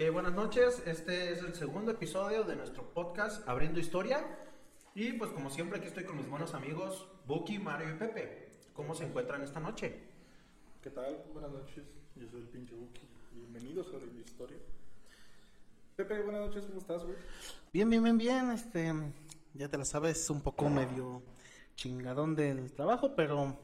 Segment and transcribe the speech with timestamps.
[0.00, 0.82] Ok, buenas noches.
[0.86, 4.24] Este es el segundo episodio de nuestro podcast Abriendo Historia.
[4.94, 8.48] Y pues como siempre aquí estoy con mis buenos amigos Buki, Mario y Pepe.
[8.72, 10.00] ¿Cómo se encuentran esta noche?
[10.82, 11.22] ¿Qué tal?
[11.34, 11.84] Buenas noches.
[12.16, 13.02] Yo soy el pinche Buki.
[13.34, 14.56] Bienvenidos a Abriendo Historia.
[15.96, 16.64] Pepe, buenas noches.
[16.64, 17.16] ¿Cómo estás, güey?
[17.70, 18.50] Bien, bien, bien, bien.
[18.52, 18.94] Este,
[19.52, 21.22] ya te la sabes, un poco medio
[21.76, 23.54] chingadón del trabajo, pero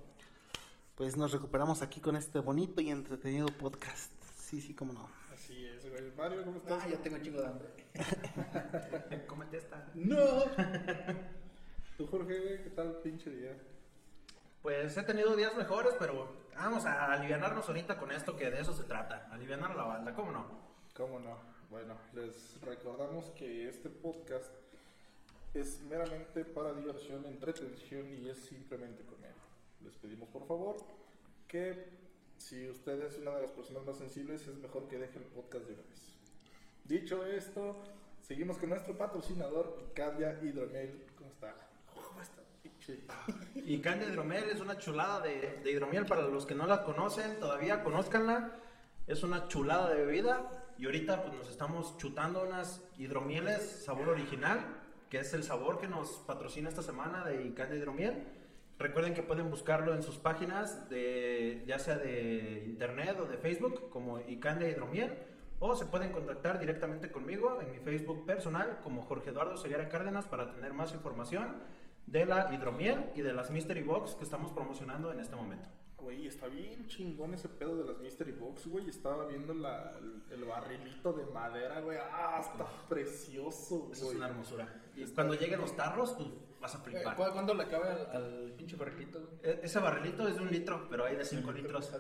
[0.97, 4.13] pues nos recuperamos aquí con este bonito y entretenido podcast.
[4.39, 5.26] Sí, sí, cómo no.
[6.17, 6.83] Mario, ¿cómo estás?
[6.85, 7.69] Ah, ya tengo un chingo de hambre.
[9.27, 9.89] Cómete esta.
[9.95, 10.45] ¡No!
[11.97, 12.63] ¿Tú, Jorge, güey?
[12.63, 13.57] ¿Qué tal pinche día?
[14.61, 18.75] Pues he tenido días mejores, pero vamos a alivianarnos ahorita con esto que de eso
[18.75, 19.29] se trata.
[19.31, 20.47] Alivianar a la banda, ¿cómo no?
[20.95, 21.39] ¿Cómo no?
[21.71, 24.53] Bueno, les recordamos que este podcast
[25.55, 29.35] es meramente para diversión, entretención y es simplemente comedia.
[29.83, 30.77] Les pedimos por favor
[31.49, 32.06] que
[32.39, 35.67] si usted es una de las personas más sensibles es mejor que deje el podcast
[35.67, 36.13] de una vez.
[36.85, 37.77] Dicho esto,
[38.21, 41.05] seguimos con nuestro patrocinador Candia Hidromel.
[41.17, 41.55] ¿Cómo está?
[41.95, 42.43] ¿Cómo está?
[43.55, 47.41] Y Candia Hidromiel es una chulada de, de hidromiel para los que no la conocen,
[47.41, 48.53] todavía conózcanla.
[49.07, 54.61] Es una chulada de bebida y ahorita pues nos estamos chutando unas hidromieles sabor original,
[55.11, 58.23] que es el sabor que nos patrocina esta semana de Candia Hidromiel.
[58.79, 63.89] Recuerden que pueden buscarlo en sus páginas de ya sea de internet o de Facebook
[63.89, 65.15] como Icandia Hidromiel
[65.61, 70.27] o se pueden contactar directamente conmigo en mi Facebook personal como Jorge Eduardo Seguera Cárdenas
[70.27, 71.57] para tener más información
[72.07, 75.69] de la hidromiel y de las Mystery Box que estamos promocionando en este momento.
[75.97, 78.89] Güey, está bien chingón ese pedo de las Mystery Box, güey.
[78.89, 79.99] Estaba viendo la,
[80.31, 81.99] el barrilito de madera, güey.
[81.99, 84.17] Ah, está precioso, Eso es güey.
[84.19, 84.83] una hermosura.
[84.95, 86.33] Y cuando lleguen los tarros, tú
[86.67, 87.17] vas a flipar.
[87.17, 89.21] ¿Cu- ¿Cuándo le acabe al, al pinche barrilito?
[89.21, 89.33] güey?
[89.55, 91.93] E- Ese barrilito es de un litro, pero hay de 5 litros.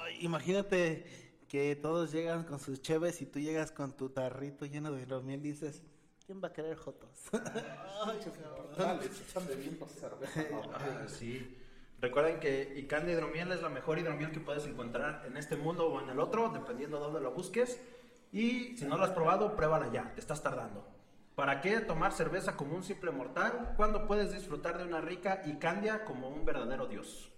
[0.00, 1.06] Ay, imagínate
[1.48, 5.40] que todos llegan con sus cheves y tú llegas con tu tarrito lleno de hidromiel
[5.44, 5.82] y dices,
[6.26, 7.10] ¿quién va a querer jotos?
[8.76, 10.44] Dale, echan de bien para cerveza.
[10.74, 11.58] Ah, sí.
[12.00, 16.02] Recuerden que Icandia Hidromiel es la mejor hidromiel que puedes encontrar en este mundo o
[16.02, 17.80] en el otro, dependiendo de dónde lo busques.
[18.32, 20.86] Y si no lo has probado, pruébala ya, te estás tardando.
[21.34, 26.04] ¿Para qué tomar cerveza como un simple mortal cuando puedes disfrutar de una rica Icandia
[26.04, 27.32] como un verdadero dios?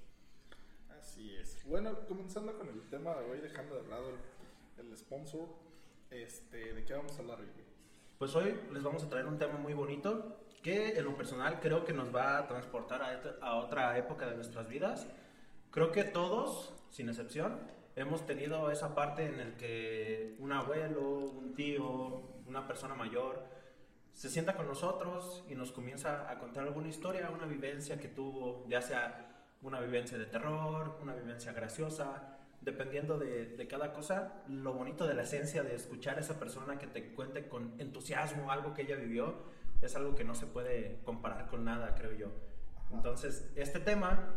[0.98, 1.64] Así es.
[1.66, 5.48] Bueno, comenzando con el tema de hoy, dejando de lado el, el sponsor,
[6.10, 7.46] este, ¿de qué vamos a hablar hoy?
[8.18, 11.84] Pues hoy les vamos a traer un tema muy bonito que en lo personal creo
[11.84, 15.06] que nos va a transportar a, et- a otra época de nuestras vidas.
[15.70, 17.58] Creo que todos, sin excepción,
[17.94, 23.55] hemos tenido esa parte en el que un abuelo, un tío, una persona mayor
[24.16, 28.64] se sienta con nosotros y nos comienza a contar alguna historia, una vivencia que tuvo,
[28.66, 34.72] ya sea una vivencia de terror, una vivencia graciosa, dependiendo de, de cada cosa, lo
[34.72, 38.72] bonito de la esencia de escuchar a esa persona que te cuente con entusiasmo algo
[38.72, 39.34] que ella vivió,
[39.82, 42.28] es algo que no se puede comparar con nada, creo yo.
[42.90, 44.34] Entonces, este tema,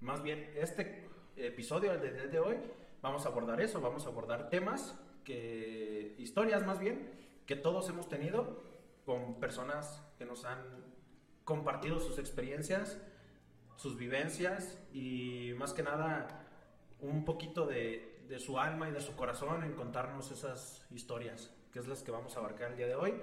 [0.00, 1.06] más bien este
[1.36, 2.56] episodio el de, de- hoy,
[3.02, 7.10] vamos a abordar eso, vamos a abordar temas, que historias más bien,
[7.44, 8.73] que todos hemos tenido
[9.04, 10.58] con personas que nos han
[11.44, 13.00] compartido sus experiencias,
[13.76, 16.46] sus vivencias y más que nada
[17.00, 21.78] un poquito de, de su alma y de su corazón en contarnos esas historias, que
[21.78, 23.14] es las que vamos a abarcar el día de hoy.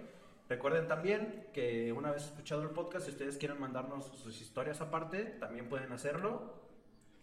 [0.50, 5.24] Recuerden también que una vez escuchado el podcast, si ustedes quieren mandarnos sus historias aparte,
[5.40, 6.62] también pueden hacerlo.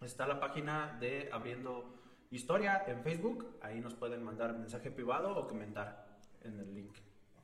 [0.00, 1.94] Está la página de Abriendo
[2.30, 6.06] Historia en Facebook, ahí nos pueden mandar mensaje privado o comentar
[6.42, 6.96] en el link.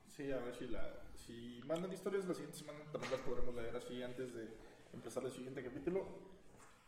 [0.07, 3.75] Sí, a ver si, la, si mandan historias la siguiente semana, también las podremos leer
[3.75, 4.47] así antes de
[4.93, 6.05] empezar el siguiente capítulo.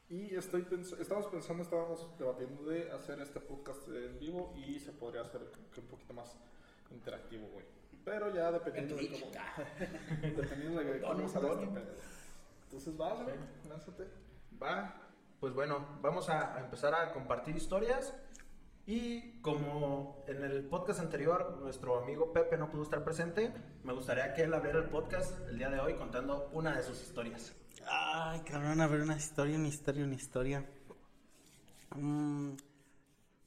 [0.10, 4.94] Y estoy pens- estamos pensando, estábamos debatiendo de hacer este podcast en vivo y se
[4.94, 5.42] podría hacer
[5.74, 6.38] que un poquito más
[6.92, 7.66] interactivo, güey.
[8.06, 9.32] Pero ya dependiendo En de cómo,
[10.22, 11.94] dependiendo de cómo salga este pedo.
[12.64, 13.36] Entonces vas, güey,
[13.68, 14.08] lánzate.
[14.62, 15.02] Va,
[15.42, 18.14] pues bueno, vamos a empezar a compartir historias.
[18.88, 23.52] Y como en el podcast anterior nuestro amigo Pepe no pudo estar presente,
[23.84, 27.02] me gustaría que él abriera el podcast el día de hoy contando una de sus
[27.02, 27.54] historias.
[27.86, 30.66] Ay, cabrón, a ver, una historia, una historia, una historia.
[31.98, 32.54] Mm,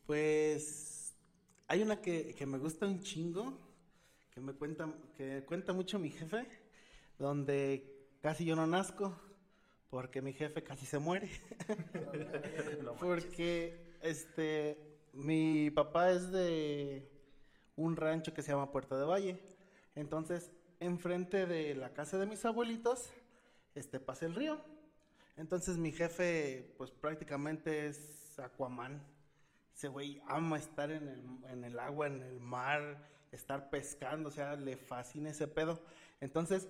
[0.04, 1.16] pues
[1.68, 3.58] hay una que, que me gusta un chingo,
[4.34, 6.46] que me cuenta, que cuenta mucho mi jefe,
[7.18, 9.18] donde casi yo no nazco,
[9.88, 11.30] porque mi jefe casi se muere.
[12.84, 17.08] No porque este mi papá es de
[17.76, 19.40] un rancho que se llama Puerto de Valle.
[19.94, 23.10] Entonces, enfrente de la casa de mis abuelitos,
[23.74, 24.60] este pasa el río.
[25.36, 29.02] Entonces mi jefe, pues prácticamente es Aquaman.
[29.74, 34.32] ese güey ama estar en el, en el agua, en el mar, estar pescando, o
[34.32, 35.80] sea, le fascina ese pedo.
[36.20, 36.68] Entonces,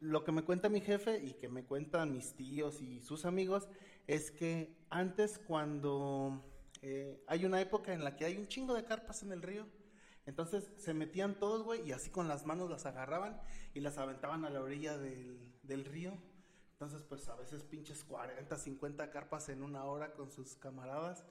[0.00, 3.68] lo que me cuenta mi jefe y que me cuentan mis tíos y sus amigos
[4.06, 6.44] es que antes cuando
[6.82, 9.66] eh, hay una época en la que hay un chingo de carpas en el río,
[10.26, 13.40] entonces se metían todos, güey, y así con las manos las agarraban
[13.74, 16.12] y las aventaban a la orilla del, del río.
[16.72, 21.24] Entonces, pues a veces pinches 40, 50 carpas en una hora con sus camaradas.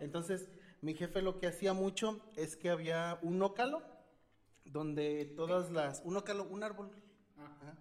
[0.00, 0.48] Entonces,
[0.80, 3.82] mi jefe lo que hacía mucho es que había un ócalo
[4.64, 6.02] donde todas las...
[6.04, 6.90] Un ócalo, un árbol.
[7.36, 7.76] Ajá.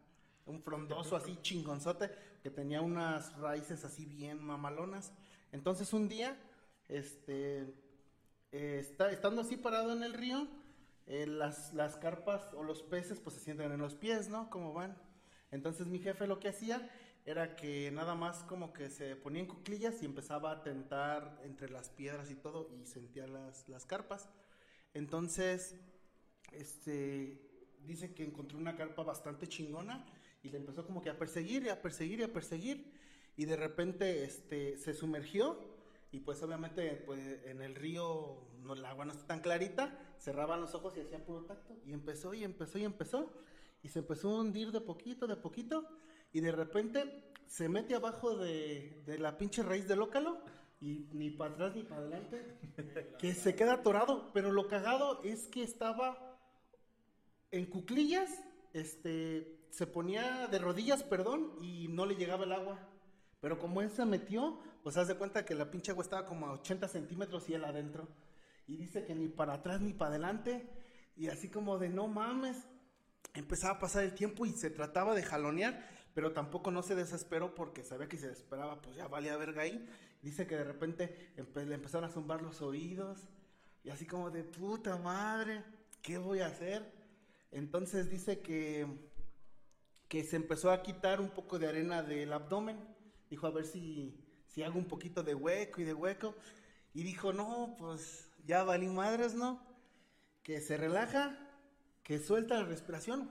[0.46, 2.10] Un frondoso así chingonzote
[2.42, 5.12] que tenía unas raíces así bien mamalonas.
[5.52, 6.38] Entonces un día,
[6.90, 7.74] este,
[8.52, 10.48] eh, está, estando así parado en el río,
[11.06, 14.50] eh, las, las carpas o los peces pues se sientan en los pies, ¿no?
[14.50, 14.98] Como van.
[15.52, 16.90] Entonces mi jefe lo que hacía
[17.26, 21.70] era que nada más como que se ponía en cuclillas y empezaba a tentar entre
[21.70, 24.30] las piedras y todo y sentía las, las carpas.
[24.94, 25.76] Entonces,
[26.54, 27.42] este,
[27.86, 30.06] dice que encontró una carpa bastante chingona
[30.42, 32.94] y le empezó como que a perseguir y a perseguir y a perseguir
[33.36, 35.60] y de repente este se sumergió
[36.12, 40.62] y pues obviamente pues en el río no, el agua no está tan clarita, cerraban
[40.62, 41.76] los ojos y hacía puro tacto.
[41.86, 43.32] Y empezó y empezó y empezó.
[43.84, 45.88] Y se empezó a hundir de poquito, de poquito.
[46.34, 50.42] Y de repente se mete abajo de, de la pinche raíz del ócalo
[50.80, 52.58] y ni para atrás ni para adelante
[53.20, 56.40] que se queda atorado, pero lo cagado es que estaba
[57.52, 58.44] en cuclillas,
[58.74, 62.80] este, se ponía de rodillas, perdón, y no le llegaba el agua.
[63.40, 66.48] Pero como él se metió, pues haz de cuenta que la pinche agua estaba como
[66.48, 68.08] a 80 centímetros y él adentro.
[68.68, 70.68] Y dice que ni para atrás ni para adelante.
[71.16, 72.58] Y así como de no mames.
[73.34, 77.54] Empezaba a pasar el tiempo y se trataba de jalonear, pero tampoco no se desesperó
[77.54, 79.88] porque sabía que se desesperaba, pues ya valía verga ahí.
[80.22, 83.28] Dice que de repente le empezaron a zumbar los oídos.
[83.84, 85.64] Y así como de puta madre,
[86.02, 86.92] ¿qué voy a hacer?
[87.52, 88.88] Entonces dice que,
[90.08, 92.97] que se empezó a quitar un poco de arena del abdomen.
[93.30, 94.16] Dijo, a ver si,
[94.48, 96.36] si hago un poquito de hueco y de hueco.
[96.94, 99.62] Y dijo, no, pues ya valí madres, ¿no?
[100.44, 101.38] Que se relaja,
[102.04, 103.30] que suelta la respiración.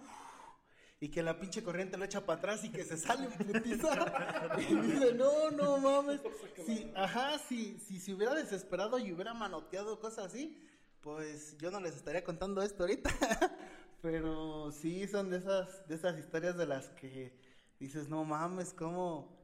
[0.98, 4.56] Y que la pinche corriente lo echa para atrás y que se sale en putiza.
[4.58, 6.20] y dice, no, no mames.
[6.66, 10.60] Si, ajá, si, si se hubiera desesperado y hubiera manoteado cosas así,
[11.00, 13.10] pues yo no les estaría contando esto ahorita.
[14.02, 17.38] Pero sí son de esas, de esas historias de las que
[17.78, 19.36] dices, no mames, ¿cómo,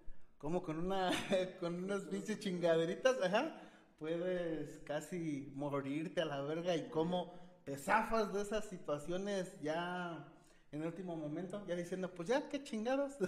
[0.42, 1.10] cómo con una,
[1.60, 3.56] con unas pinches chingaderitas, ajá,
[4.00, 7.32] puedes casi morirte a la verga y cómo
[7.64, 10.26] te zafas de esas situaciones ya
[10.72, 13.14] en el último momento, ya diciendo, pues ya, qué chingados.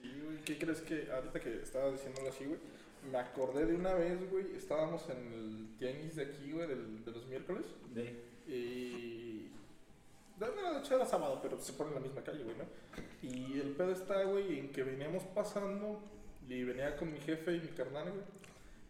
[0.00, 0.38] Sí, güey.
[0.44, 2.60] ¿Qué crees que ahorita que estabas diciéndolo así, güey?
[3.10, 4.54] Me acordé de una vez, güey.
[4.54, 7.64] Estábamos en el tianguis de aquí, güey, del- de los miércoles.
[7.92, 8.04] De,
[8.46, 9.50] Y.
[10.38, 12.64] No, no, de hecho era sábado, pero se pone en la misma calle, güey, ¿no?
[13.28, 16.00] Y el pedo está, güey, en que veníamos pasando
[16.48, 18.24] y venía con mi jefe y mi carnal, güey.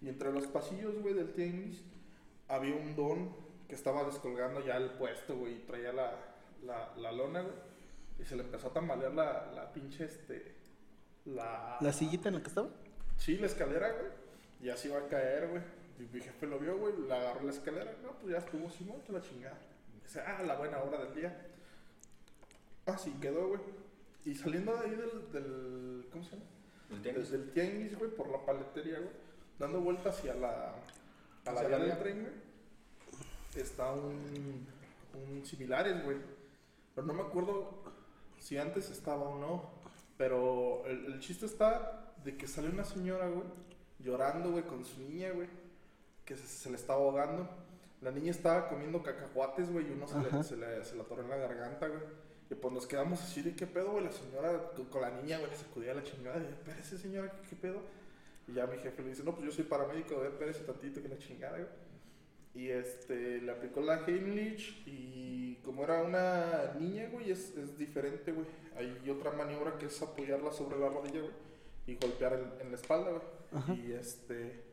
[0.00, 1.82] Y entre los pasillos, güey, del tianguis
[2.46, 3.34] había un don
[3.68, 6.16] que estaba descolgando ya el puesto, güey, y traía la,
[6.64, 7.54] la, la lona, güey.
[8.20, 10.54] Y se le empezó a tambalear la, la pinche, este.
[11.24, 11.78] La.
[11.80, 12.68] ¿La sillita en la que estaba?
[13.16, 14.12] Sí, la escalera, güey.
[14.62, 15.62] Y así iba a caer, güey.
[15.98, 16.94] Y mi jefe lo vio, güey.
[16.96, 17.94] Le agarró la escalera.
[18.02, 19.58] No, pues ya estuvo Simón, te la chingada.
[20.02, 21.46] Dice, ah, la buena hora del día.
[22.86, 23.60] Así quedó, güey.
[24.24, 25.32] Y saliendo de ahí del.
[25.32, 26.44] del ¿Cómo se llama?
[26.88, 29.12] Desde el tianguis, güey, por la paletería, güey.
[29.58, 30.74] Dando vuelta hacia la.
[31.44, 33.62] A la Hacia vía del tren, güey.
[33.62, 34.66] Está un.
[35.14, 36.16] Un similares, güey.
[36.94, 37.82] Pero no me acuerdo
[38.38, 39.70] si antes estaba o no.
[40.16, 43.46] Pero el, el chiste está de que sale una señora, güey,
[43.98, 45.48] llorando, güey, con su niña, güey,
[46.24, 47.48] que se, se le estaba ahogando.
[48.00, 51.22] La niña estaba comiendo cacahuates, güey, y uno se le, se, le, se le atoró
[51.22, 52.00] en la garganta, güey.
[52.50, 54.04] Y pues nos quedamos así de qué pedo, güey.
[54.04, 56.38] La señora con, la niña, güey, le sacudía la chingada.
[56.38, 57.80] Y yo, espérese, señora, ¿qué, qué pedo?
[58.46, 61.02] Y ya mi jefe le dice, no, pues yo soy paramédico, a ver, espérese tantito,
[61.02, 61.68] que la chingada, güey.
[62.54, 68.32] Y este, le aplicó la Heimlich y como era una niña, güey, es, es diferente,
[68.32, 68.46] güey.
[68.76, 71.32] Hay otra maniobra que es apoyarla sobre la rodilla, güey,
[71.86, 73.22] y golpear en, en la espalda, güey.
[73.52, 73.74] Ajá.
[73.74, 74.64] Y este,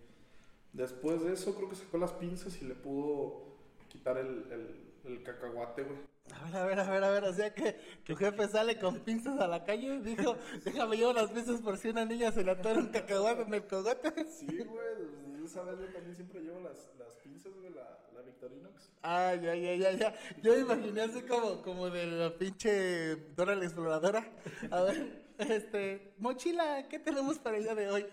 [0.74, 3.44] después de eso creo que sacó las pinzas y le pudo
[3.90, 6.15] quitar el, el, el cacahuate, güey.
[6.34, 9.00] A ver, a ver, a ver, a ver, o sea que tu jefe sale con
[9.00, 12.44] pinzas a la calle y dijo, déjame llevar las pinzas por si una niña se
[12.44, 14.26] le atora un cacahuate en el cogote.
[14.28, 18.92] Sí, güey, esa vez yo también siempre llevo las, las pinzas, güey, la, la Victorinox.
[19.04, 20.16] Ah, ya, ya, ya, ya.
[20.42, 24.28] Yo me imaginé así como, como de la pinche Dora la Exploradora.
[24.72, 28.06] A ver, este, mochila, ¿qué tenemos para el día de hoy?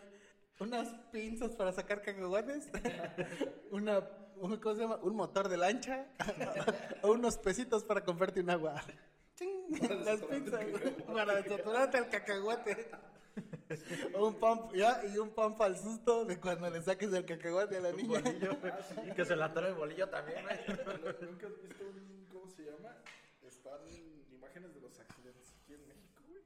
[0.60, 2.70] Unas pinzas para sacar cacahuates,
[3.70, 4.00] una,
[4.42, 4.96] un, ¿cómo se llama?
[5.02, 6.06] un motor de lancha
[7.02, 8.82] o unos pesitos para comprarte un agua.
[9.36, 12.90] Ching, las pizzas, güey, para desaturarte el cacahuate.
[14.14, 17.76] O un pump, ya, y un pump al susto de cuando le saques el cacahuate
[17.78, 18.20] a la niña.
[18.20, 18.72] bolillo, güey.
[19.10, 20.58] Y que se la trae el bolillo también, güey.
[21.22, 22.94] ¿Nunca has visto un, cómo se llama?
[23.46, 23.80] Están
[24.32, 26.42] imágenes de los accidentes aquí en México, güey.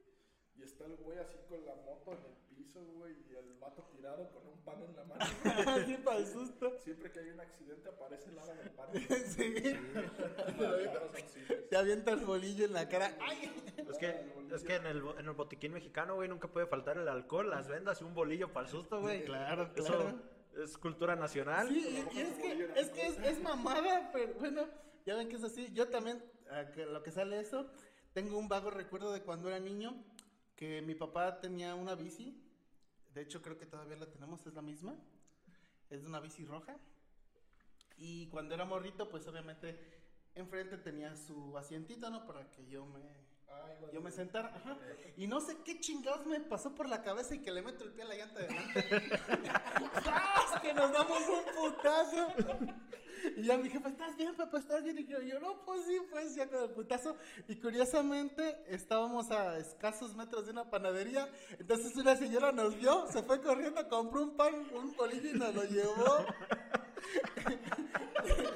[0.55, 3.83] Y está el güey así con la moto en el piso, güey, y el vato
[3.95, 5.25] tirado con un pan en la mano.
[5.83, 6.73] Así para el susto.
[6.83, 8.87] Siempre que hay un accidente aparece el ala del pan.
[9.27, 9.53] Sí.
[11.69, 13.15] Te avienta el bolillo en la cara.
[13.21, 13.51] ¡Ay!
[13.89, 16.97] Es que, es que en el, bo- en el botiquín mexicano, güey, nunca puede faltar
[16.97, 19.23] el alcohol, las vendas y un bolillo para el susto, güey.
[19.25, 20.21] Claro, Eso claro.
[20.63, 21.67] es cultura nacional.
[21.69, 24.67] Sí, y, y es que, es, que es, es mamada, pero bueno,
[25.05, 25.69] ya ven que es así.
[25.73, 27.67] Yo también, a que lo que sale eso,
[28.13, 29.95] tengo un vago recuerdo de cuando era niño,
[30.55, 32.41] que mi papá tenía una bici.
[33.17, 34.95] De hecho, creo que todavía la tenemos, es la misma.
[35.89, 36.77] Es una bici roja.
[37.97, 39.75] Y cuando era morrito, pues obviamente
[40.35, 42.27] enfrente tenía su asientito, ¿no?
[42.27, 43.01] Para que yo me,
[43.47, 43.91] Ay, güey.
[43.91, 44.55] yo me sentara.
[44.55, 44.77] Ajá.
[45.15, 47.91] Y no sé qué chingados me pasó por la cabeza y que le meto el
[47.93, 49.09] pie a la llanta de delante.
[50.03, 50.61] ¡Zas!
[50.61, 52.27] Que nos damos un putazo.
[53.35, 54.59] Y ya mi jefa, ¿estás bien, papá?
[54.59, 54.97] ¿Estás bien?
[54.99, 57.15] Y yo, yo, no, pues sí, pues ya con el putazo.
[57.47, 61.29] Y curiosamente, estábamos a escasos metros de una panadería.
[61.59, 65.53] Entonces una señora nos vio, se fue corriendo, compró un pan, un bolillo y nos
[65.53, 66.25] lo llevó.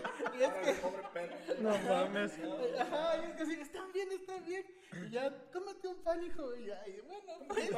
[0.41, 0.81] y es que...
[0.81, 1.36] pobre perro.
[1.62, 2.31] No mames.
[2.79, 4.65] Ajá, y es que sí, están bien, están bien.
[5.07, 6.55] Y ya, cómete un pan, hijo.
[6.55, 7.69] Y ya, y bueno, pues.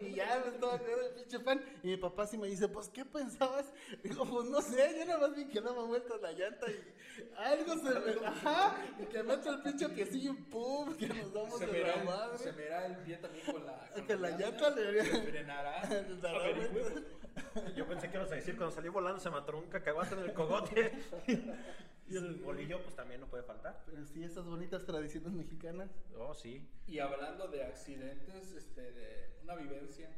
[0.00, 1.62] Y ya me estaba comiendo el pinche pan.
[1.82, 3.66] Y mi papá sí me dice, pues, ¿qué pensabas?
[4.02, 6.94] Digo, pues no sé, yo nada más vi que daba vuelta la llanta y
[7.36, 8.26] algo se me.
[8.26, 11.96] Ajá, y que meto el pinche piecillo y pum, que nos damos Se de la
[12.04, 12.38] madre.
[12.38, 15.82] se verá el pie también con la, Que la llanta le- se frenará.
[17.76, 20.20] Yo pensé que ibas a decir, cuando salí volando se me atoró un cacahuate en
[20.20, 20.92] el cogote.
[22.08, 23.82] y el bolillo, pues también no puede faltar.
[23.86, 25.90] Pero sí, esas bonitas tradiciones mexicanas.
[26.16, 26.68] Oh, sí.
[26.86, 30.08] Y hablando de accidentes, este, de una vivencia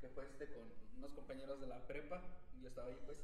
[0.00, 0.64] que fue este con
[0.96, 2.22] unos compañeros de la prepa,
[2.60, 3.18] yo estaba ahí pues,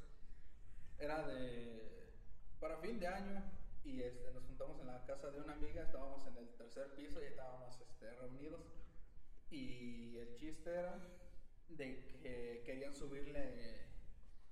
[0.99, 2.13] era de
[2.61, 3.43] para fin de año
[3.85, 7.23] y este, nos juntamos en la casa de una amiga, estábamos en el tercer piso
[7.23, 8.63] y estábamos este, reunidos
[9.51, 10.99] y el chiste era
[11.69, 13.85] de que querían subirle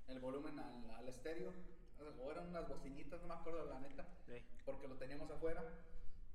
[0.09, 1.53] el volumen al, al estéreo,
[2.21, 4.35] o eran unas bocinitas, no me acuerdo la neta, Sí.
[4.65, 5.63] porque lo teníamos afuera.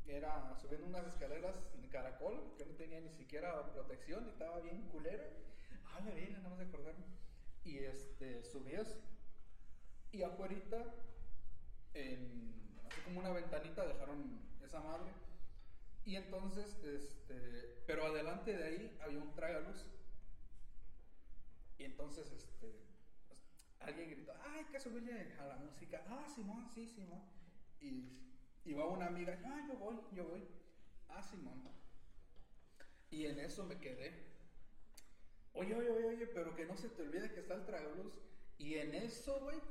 [0.07, 4.88] Era subiendo unas escaleras de caracol que no tenía ni siquiera protección y estaba bien
[4.88, 5.25] culera.
[5.86, 7.03] Ah, la verga, nada más de acordarme.
[7.65, 8.96] Y este, subías
[10.13, 10.77] y afuerita,
[11.93, 15.12] en, así como una ventanita, dejaron esa madre.
[16.05, 19.86] Y entonces, este, pero adelante de ahí había un tragaluz.
[21.77, 22.75] Y entonces, este,
[23.27, 23.39] pues,
[23.79, 26.03] alguien gritó, ¡ay, que subirle a la música!
[26.07, 27.24] ¡Ah, Simón, sí, Simón!
[27.79, 28.10] Y,
[28.63, 30.43] y va una amiga, ¡ah, yo voy, yo voy!
[31.07, 31.63] ¡Ah, Simón!
[33.10, 34.27] Y en eso me quedé.
[35.53, 38.13] Oye, oye, oye, oye, pero que no se te olvide que está el tragaluz.
[38.57, 39.62] Y en eso, güey,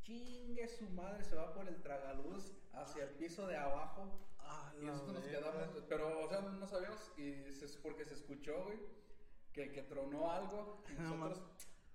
[0.00, 4.26] chingue su madre, se va por el tragaluz hacia el piso de abajo.
[4.38, 8.64] Ah, Y nosotros nos quedamos, pero, o sea, no sabíamos, y se- porque se escuchó,
[8.64, 8.78] güey,
[9.52, 11.42] que, que tronó algo, y No nosotros,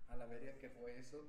[0.09, 1.25] a la verga, ¿qué fue eso?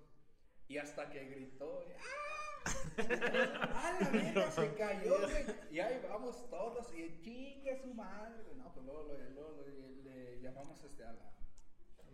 [0.69, 2.67] Y hasta que gritó, ¡ah!
[3.73, 5.45] ¡Ah, la verga, se cayó, güey!
[5.71, 8.43] Y ahí vamos todos, y chingue su madre.
[8.57, 11.33] No, pues luego, luego, luego le, le llamamos este, a la,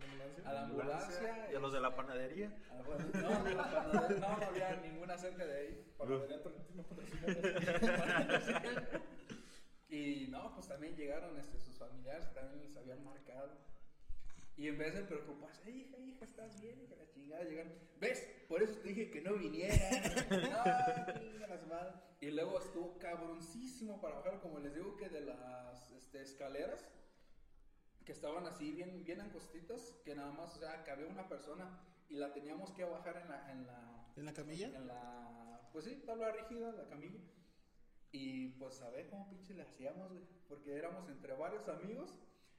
[0.03, 0.49] ¿Ambulancia?
[0.49, 1.49] a la ambulancia.
[1.51, 2.55] Y a los de la panadería.
[2.69, 5.93] a la- no, de la panadería, no, no había ninguna cerca de ahí.
[5.97, 6.53] Patrocinador.
[9.89, 13.51] Y no, pues también llegaron este, sus familiares que también les habían marcado.
[14.55, 17.73] Y en vez de preocuparse, hija, hija, estás bien, hija, la chingada, llegaron.
[17.99, 18.27] ¿Ves?
[18.47, 19.75] Por eso te dije que no viniera.
[20.29, 22.13] no.
[22.23, 26.87] Y luego estuvo cabroncísimo para bajar, como les digo, que de las este, escaleras
[28.05, 32.15] que estaban así bien, bien angostitas, que nada más, o sea, cabía una persona y
[32.15, 34.67] la teníamos que bajar en la, en la, ¿En la camilla?
[34.67, 37.19] en la, pues sí, tabla rígida, la camilla.
[38.11, 40.23] Y pues a ver cómo pinche le hacíamos, güey.
[40.47, 42.15] Porque éramos entre varios amigos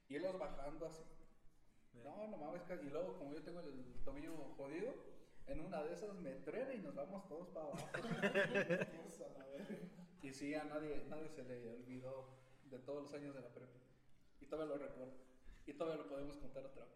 [0.08, 1.02] y ellos bajando así.
[2.40, 4.94] No, mames, y luego como yo tengo el tobillo jodido,
[5.46, 7.88] en una de esas me truena y nos vamos todos para abajo.
[8.02, 9.68] La
[10.22, 12.28] y sí, a nadie, nadie se le olvidó
[12.64, 13.78] de todos los años de la prepa.
[14.40, 15.12] Y todavía lo recuerdo.
[15.66, 16.94] Y todavía lo podemos contar otra vez.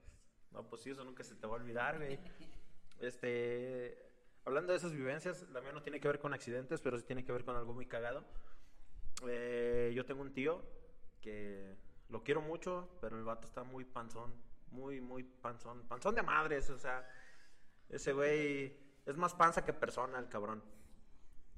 [0.51, 2.19] No, pues sí, eso nunca se te va a olvidar, güey.
[3.01, 3.97] Este,
[4.45, 7.33] hablando de esas vivencias, también no tiene que ver con accidentes, pero sí tiene que
[7.33, 8.25] ver con algo muy cagado.
[9.29, 10.63] Eh, yo tengo un tío
[11.21, 11.77] que
[12.09, 14.33] lo quiero mucho, pero el vato está muy panzón,
[14.71, 17.09] muy, muy panzón, panzón de madres, o sea,
[17.89, 20.63] ese güey es más panza que persona el cabrón.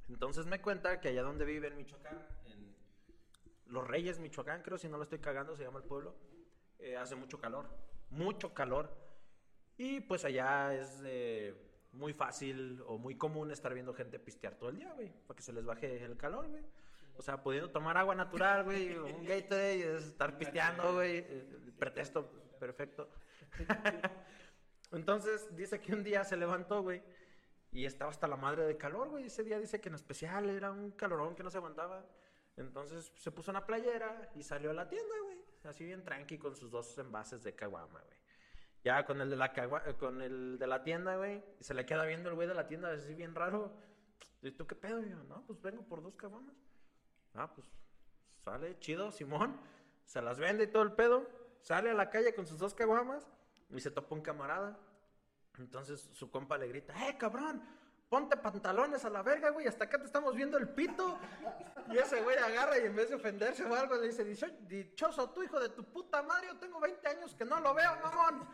[0.08, 2.74] Entonces me cuenta que allá donde vive en Michoacán, en
[3.66, 6.14] Los Reyes, Michoacán, creo, si no lo estoy cagando, se llama el pueblo,
[6.78, 7.68] eh, hace mucho calor,
[8.10, 8.96] mucho calor.
[9.76, 11.54] Y pues allá es eh,
[11.92, 15.42] muy fácil o muy común estar viendo gente pistear todo el día, güey, para que
[15.42, 16.64] se les baje el calor, güey.
[17.16, 23.10] O sea, pudiendo tomar agua natural, güey, un Gatorade estar pisteando, güey, el pretexto perfecto.
[24.92, 27.02] Entonces dice que un día se levantó, güey,
[27.72, 29.26] y estaba hasta la madre de calor, güey.
[29.26, 32.04] Ese día dice que en especial era un calorón que no se aguantaba.
[32.56, 35.38] Entonces se puso una playera y salió a la tienda, güey.
[35.64, 38.20] Así bien tranqui con sus dos envases de caguama, güey.
[38.82, 41.44] Ya con el de la eh, con el de la tienda, güey.
[41.60, 43.72] Y se le queda viendo el güey de la tienda así bien raro.
[44.42, 45.02] ¿Y tú qué pedo?
[45.04, 46.56] Yo, no, pues vengo por dos caguamas.
[47.34, 47.66] Ah, pues
[48.42, 49.60] sale chido, Simón.
[50.04, 51.28] Se las vende y todo el pedo.
[51.62, 53.26] Sale a la calle con sus dos caguamas
[53.70, 54.78] y se topa un camarada.
[55.58, 57.62] Entonces su compa le grita, ¡eh, cabrón!
[58.08, 61.16] Ponte pantalones a la verga, güey, hasta acá te estamos viendo el pito.
[61.90, 65.30] Y ese güey agarra y en vez de ofenderse o algo le dice, "Dicho- dichoso
[65.30, 68.48] tu hijo de tu puta madre, yo tengo 20 años que no lo veo, mamón.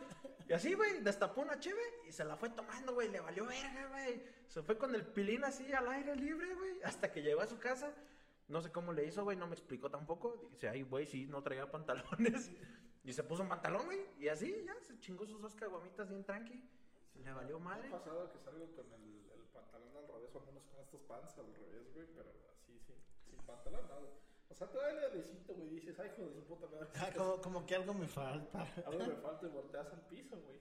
[0.47, 3.87] Y así, güey, destapó una cheve y se la fue tomando, güey, le valió verga,
[3.87, 4.23] güey.
[4.47, 7.57] Se fue con el pilín así al aire libre, güey, hasta que llegó a su
[7.57, 7.91] casa.
[8.47, 10.49] No sé cómo le hizo, güey, no me explicó tampoco.
[10.51, 12.51] Dice, ay, güey, sí, no traía pantalones.
[13.07, 16.25] Y se puso un pantalón, güey, y así, ya, se chingó sus dos caguamitas bien
[16.25, 16.61] tranqui.
[17.23, 17.87] Le valió Me madre.
[17.87, 21.01] ha pasado que salgo con el, el pantalón al revés, o al menos con estos
[21.03, 22.93] pants al revés, güey, pero así, sí,
[23.29, 24.01] sin pantalón, nada.
[24.49, 26.89] O sea, te da el airecito, güey, dices, ay, hijo de su puta madre.
[26.99, 28.67] Ah, como, como que algo me falta.
[28.85, 30.59] Algo me falta y volteas al piso, güey.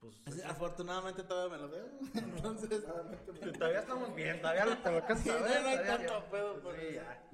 [0.00, 1.86] Pues Afortunadamente todavía me lo veo.
[2.14, 2.84] Entonces,
[3.58, 6.24] todavía estamos bien, todavía lo te lo alcanzas Sí, a no, ver, no hay tanto
[6.30, 7.30] pedo, Sí, pero- ya.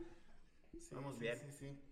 [0.79, 1.37] sí, Vamos sí, bien.
[1.39, 1.85] Sí, sí.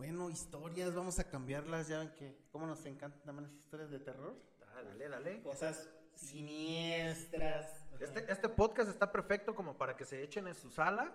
[0.00, 1.88] Bueno, historias, vamos a cambiarlas.
[1.88, 4.34] Ya ven que, cómo nos encantan también las historias de terror.
[4.62, 5.42] Ah, dale, dale.
[5.42, 7.86] Cosas siniestras.
[8.00, 11.14] Este, este podcast está perfecto como para que se echen en su sala,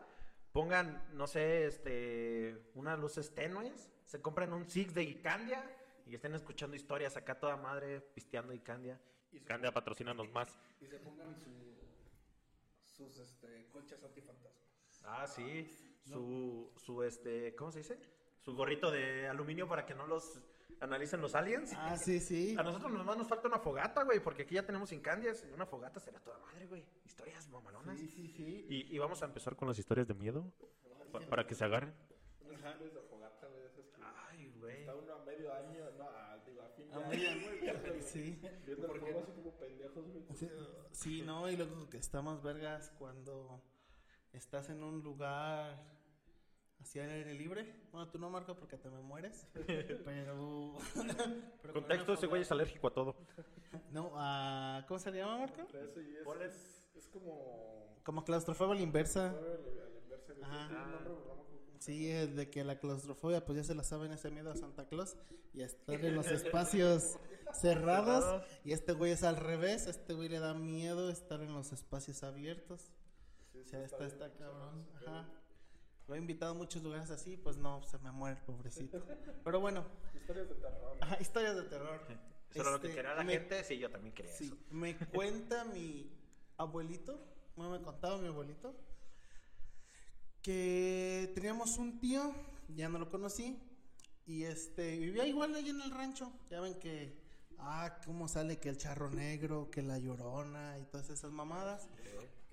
[0.52, 5.68] pongan, no sé, este, unas luces tenues, se compren un Six de Icandia
[6.06, 9.02] y estén escuchando historias acá toda madre, pisteando Icandia.
[9.32, 10.60] Y Icandia, patrocínanos más.
[10.80, 11.50] Y se pongan su,
[12.84, 14.54] sus este, conchas antifantasmas.
[15.04, 15.72] Ah, sí,
[16.04, 17.98] su, su, este, ¿cómo se dice?
[18.46, 20.38] Su gorrito de aluminio para que no los
[20.80, 21.74] analicen los aliens.
[21.76, 22.56] Ah, sí, sí.
[22.58, 25.66] A nosotros nomás nos falta una fogata, güey, porque aquí ya tenemos Incandias y una
[25.66, 26.86] fogata será toda madre, güey.
[27.06, 27.98] Historias mamalonas.
[27.98, 28.66] Sí, sí, sí.
[28.70, 30.54] Y, y vamos a empezar con las historias de miedo.
[31.12, 31.94] pa- para que se agarren.
[32.42, 34.80] Unas historias de fogata, güey, esas que Ay, güey.
[34.82, 38.40] está uno a medio año, no, a, digo, a fin de A año, güey, Sí.
[38.66, 40.24] Viendo el fuego así como pendejos, güey.
[40.36, 40.50] Sí,
[40.92, 43.62] Sí, no, y luego que estamos vergas cuando
[44.34, 45.95] estás en un lugar
[46.86, 47.66] así al aire libre.
[47.92, 49.48] Bueno, tú no, Marco, porque te me mueres.
[50.06, 50.78] Pero.
[51.62, 53.16] pero con Contexto, ese güey es alérgico a todo.
[53.92, 54.86] No, a.
[54.88, 55.62] ¿Cómo se llama, Marco?
[55.62, 57.96] Eso y es, Ponle- es, es como...
[58.04, 59.30] Como claustrofobia a la inversa.
[59.32, 60.44] A la inversa, güey.
[60.44, 61.02] Ajá.
[61.80, 64.88] Sí, es de que la claustrofobia, pues ya se la saben ese miedo a Santa
[64.88, 65.18] Claus
[65.54, 67.18] y a estar en los espacios
[67.54, 68.44] cerrados.
[68.64, 72.24] Y este güey es al revés, este güey le da miedo estar en los espacios
[72.24, 72.92] abiertos.
[73.52, 74.88] Sí, O sea, está está, está cabrón.
[74.96, 75.30] Ajá.
[76.08, 79.04] Lo he invitado a muchos lugares así, pues no, se me muere el pobrecito.
[79.44, 80.98] Pero bueno, Historias de terror.
[81.02, 82.02] ajá, historias de terror.
[82.52, 84.58] Eso era lo que Este, quería la me- gente, sí, yo también quería Sí, eso.
[84.72, 86.12] me cuenta mi
[86.58, 87.20] abuelito,
[87.56, 88.76] bueno, me contaba mi abuelito,
[90.42, 92.34] que teníamos un tío,
[92.70, 93.60] ya no lo conocí,
[94.28, 96.32] y este, vivía igual ahí en el rancho.
[96.50, 97.18] Ya ven que,
[97.60, 101.88] ah, cómo sale que el charro negro, que la llorona y todas esas mamadas.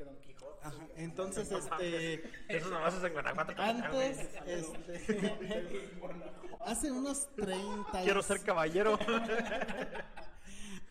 [0.02, 0.66] Que Don Quijote.
[0.66, 3.52] Ajá, entonces, este, Eso nomás es en Guanajuato.
[3.62, 5.38] antes, este,
[6.60, 8.98] hace unos 30 y- Quiero ser caballero.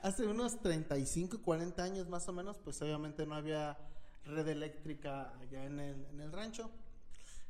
[0.02, 3.78] Hace unos 35, 40 años más o menos, pues obviamente no había
[4.26, 6.71] red eléctrica allá en el, en el rancho.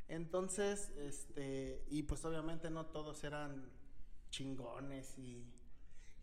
[0.09, 3.69] Entonces, este, y pues obviamente no todos eran
[4.29, 5.45] chingones y,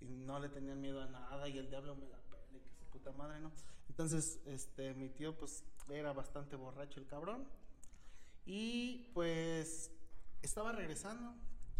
[0.00, 2.18] y no le tenían miedo a nada y el diablo me la
[2.90, 3.52] puta madre, ¿no?
[3.88, 7.46] Entonces, este, mi tío pues era bastante borracho el cabrón
[8.44, 9.90] y pues
[10.42, 11.34] estaba regresando,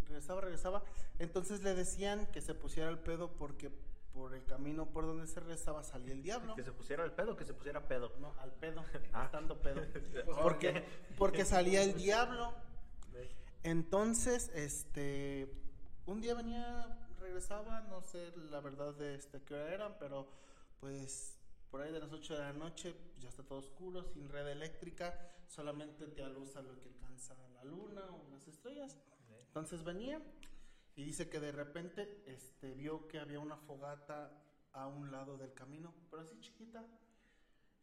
[0.07, 0.83] regresaba, regresaba.
[1.18, 3.71] Entonces le decían que se pusiera el pedo porque
[4.12, 6.55] por el camino por donde se rezaba salía el diablo.
[6.57, 8.12] Que se pusiera el pedo, que se pusiera pedo.
[8.18, 9.27] No, al pedo, Ah.
[9.27, 9.81] estando pedo.
[10.27, 10.85] ¿Por Porque,
[11.16, 12.53] porque salía el diablo.
[13.62, 15.53] Entonces, este,
[16.07, 20.29] un día venía, regresaba, no sé la verdad de este, qué hora eran, pero
[20.81, 21.38] pues
[21.71, 24.49] por ahí de las 8 de la noche, pues, ya está todo oscuro, sin red
[24.49, 28.97] eléctrica, solamente te alusa lo que alcanza la luna o las estrellas.
[29.47, 30.23] Entonces venía
[30.95, 34.31] y dice que de repente este, vio que había una fogata
[34.73, 36.85] a un lado del camino, pero así chiquita.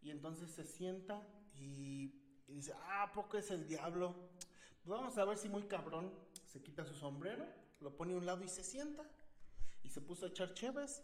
[0.01, 1.21] Y entonces se sienta
[1.55, 2.13] y,
[2.47, 4.15] y dice, ah, ¿a poco es el diablo?
[4.84, 6.12] Pues vamos a ver si muy cabrón
[6.45, 7.45] se quita su sombrero,
[7.81, 9.03] lo pone a un lado y se sienta.
[9.84, 11.03] Y se puso a echar cheves.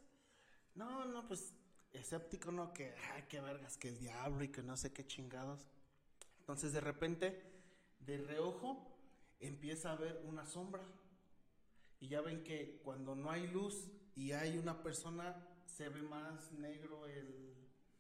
[0.74, 1.54] No, no, pues
[1.94, 5.68] escéptico, no, que, ay, qué vergas, que el diablo y que no sé qué chingados.
[6.40, 7.42] Entonces de repente,
[8.00, 8.98] de reojo,
[9.40, 10.84] empieza a ver una sombra.
[12.00, 16.52] Y ya ven que cuando no hay luz y hay una persona, se ve más
[16.54, 17.56] negro el...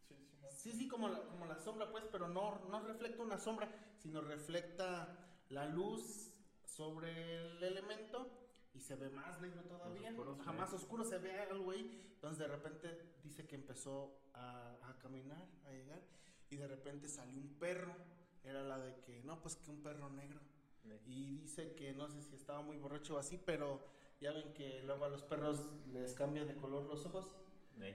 [0.08, 0.51] Sí, sí, man.
[0.51, 4.21] Sí, sí, como la, como la sombra, pues, pero no, no refleja una sombra, sino
[4.21, 5.17] refleja
[5.49, 6.32] la luz
[6.65, 8.40] sobre el elemento
[8.73, 10.12] y se ve más negro todavía.
[10.12, 10.41] Más oscuro, sí.
[10.45, 12.12] Jamás oscuro se ve algo ahí.
[12.15, 16.01] Entonces de repente dice que empezó a, a caminar, a llegar,
[16.49, 17.95] y de repente salió un perro.
[18.43, 20.39] Era la de que, no, pues que un perro negro.
[20.81, 20.89] Sí.
[21.05, 23.86] Y dice que no sé si estaba muy borracho o así, pero
[24.19, 27.36] ya ven que luego a los perros les cambia de color los ojos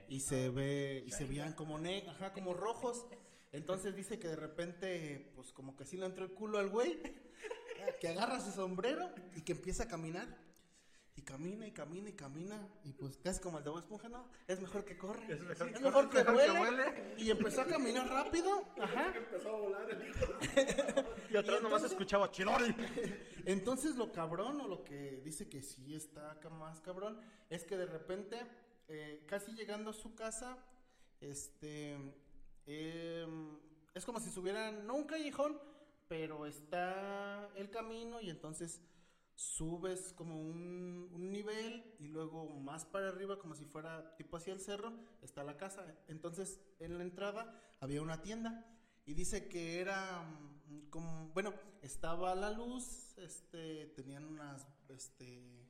[0.09, 3.05] y se ve y se veían como ne ajá, como rojos.
[3.51, 6.99] Entonces dice que de repente pues como que sí le entró el culo al güey,
[8.01, 10.27] que agarra su sombrero y que empieza a caminar.
[11.17, 14.29] Y camina y camina y camina y pues casi como el de Bob Esponja, no,
[14.47, 15.33] es mejor que corre.
[15.33, 17.15] Es mejor Sí, que es mejor vuele.
[17.17, 19.13] Y empezó a caminar rápido, ajá.
[19.17, 20.25] Empezó a volar el hijo.
[21.31, 22.73] Y atrás Y nomás escuchaba Chilori.
[23.45, 27.77] Entonces lo cabrón o lo que dice que sí está acá más cabrón es que
[27.77, 28.39] de repente,
[28.87, 30.55] eh, casi llegando a su casa,
[31.19, 31.97] este,
[32.67, 33.57] em,
[33.95, 35.59] es como si subieran, no un callejón,
[36.07, 38.81] pero está el camino y entonces
[39.37, 44.51] subes como un, un nivel y luego más para arriba como si fuera tipo hacia
[44.51, 45.85] el cerro está la casa.
[46.07, 48.65] Entonces en la entrada había una tienda
[49.05, 55.67] y dice que era mm, como, bueno, estaba la luz, este, tenían unas, este,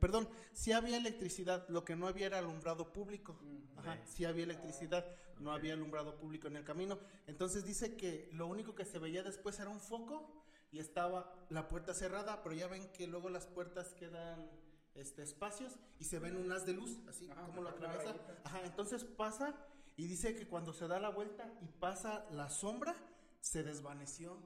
[0.00, 3.38] perdón, sí había electricidad, lo que no había era alumbrado público,
[3.76, 5.04] ajá, sí había electricidad,
[5.40, 9.22] no había alumbrado público en el camino, entonces dice que lo único que se veía
[9.22, 13.46] después era un foco y estaba la puerta cerrada, pero ya ven que luego las
[13.46, 14.50] puertas quedan,
[14.94, 18.14] este, espacios y se ven un haz de luz, así Ajá, como lo atraviesa.
[18.44, 19.54] Ajá, entonces pasa
[19.96, 22.94] y dice que cuando se da la vuelta y pasa la sombra,
[23.40, 24.36] se desvaneció.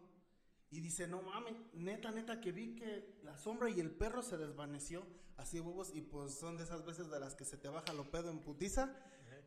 [0.71, 4.39] Y dice, no mames, neta, neta, que vi que la sombra y el perro se
[4.39, 5.05] desvaneció
[5.37, 5.93] así huevos.
[5.95, 8.39] Y pues son de esas veces de las que se te baja lo pedo en
[8.39, 8.95] putiza.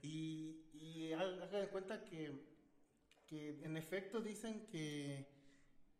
[0.04, 2.46] Y, y ha- haga de cuenta que,
[3.26, 5.35] que en efecto dicen que,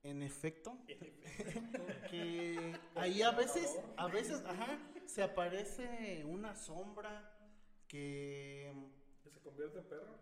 [0.06, 0.78] en efecto,
[2.10, 7.32] que ahí a veces, a veces, ajá, se aparece una sombra
[7.88, 8.72] que
[9.24, 10.16] Que se convierte en perro.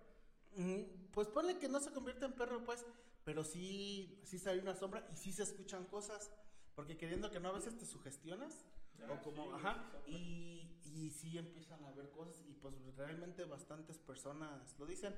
[0.56, 2.86] Mm, Pues ponle que no se convierte en perro, pues,
[3.26, 6.32] pero sí, sí sale una sombra y sí se escuchan cosas,
[6.76, 8.66] porque queriendo que no a veces te sugestionas,
[9.02, 13.44] Ah, o como, sí, ajá, y, y sí empiezan a ver cosas y pues realmente
[13.44, 15.14] bastantes personas lo dicen.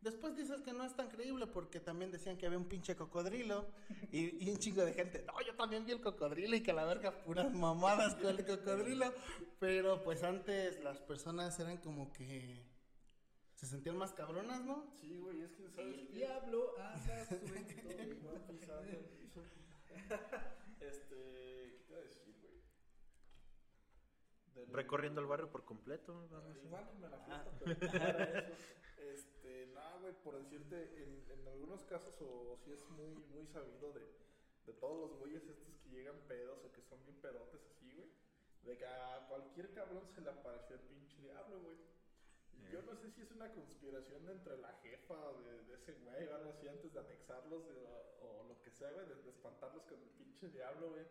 [0.00, 3.66] Después dices que no es tan creíble porque también decían que había un pinche cocodrilo
[4.12, 6.84] y, y un chingo de gente, no, yo también vi el cocodrilo y que la
[6.84, 9.12] verga puras mamadas con el cocodrilo,
[9.58, 12.64] pero pues antes las personas eran como que
[13.56, 14.86] se sentían más cabronas, ¿no?
[15.00, 16.12] Sí, güey, es que sabes El qué?
[16.14, 17.48] diablo anda suelto.
[20.80, 21.16] Este,
[21.76, 22.62] ¿qué te iba a decir, güey?
[24.54, 26.28] Del- Recorriendo el barrio por completo.
[26.32, 28.52] Ay, Igual me la fiesta, pero para eso.
[30.00, 34.08] Güey, por decirte, en, en algunos casos, o si es muy, muy sabido de,
[34.66, 38.08] de todos los güeyes estos que llegan pedos o que son bien pedotes así, güey.
[38.62, 41.78] De que a cualquier cabrón se le apareció el pinche diablo, güey.
[42.70, 46.34] Yo no sé si es una conspiración entre la jefa de, de ese güey o
[46.34, 49.84] algo así antes de anexarlos de- o, o lo que sea, güey, de, de espantarlos
[49.84, 51.06] con el pinche diablo, güey.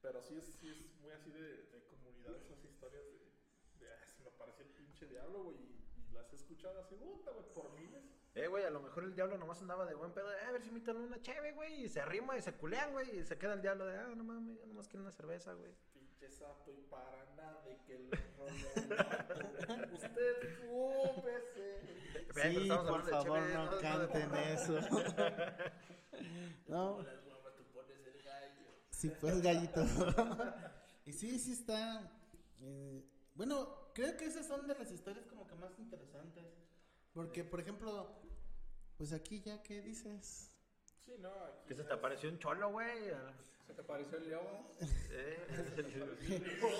[0.00, 3.30] Pero sí es, sí es muy así de, de comunidad esas historias de,
[3.78, 7.30] de "Ah, se me apareció el pinche diablo, güey, y las he escuchado así, puta,
[7.32, 8.02] güey, por miles.
[8.34, 10.30] Eh, güey, a lo mejor el diablo nomás andaba de buen pedo.
[10.32, 11.84] eh, a ver si invitan una cheve, güey.
[11.84, 13.18] Y se arrima y se culean, güey.
[13.20, 15.72] Y se queda el diablo de, ah, no mames, yo nomás quiero una cerveza, güey.
[15.94, 18.10] Pinche sapo y para nada de que el.
[19.92, 20.36] Usted
[22.34, 24.72] pero Sí, por favor, cheve, no no- canten eso.
[26.68, 27.22] no, Las
[27.56, 28.66] tú pones el gallo.
[28.90, 29.82] sí, pues gallito.
[31.06, 32.10] y sí, sí está.
[32.60, 33.02] eh,
[33.34, 36.44] bueno, creo que esas son de las historias como que más interesantes.
[37.14, 38.06] Porque, por ejemplo,
[38.98, 40.52] pues aquí ya, ¿qué dices?
[41.02, 41.68] Sí, no, aquí.
[41.68, 43.10] Que se te es- apareció un cholo, güey.
[43.66, 44.46] ¿Se te pareció el león?
[45.10, 45.46] Eh,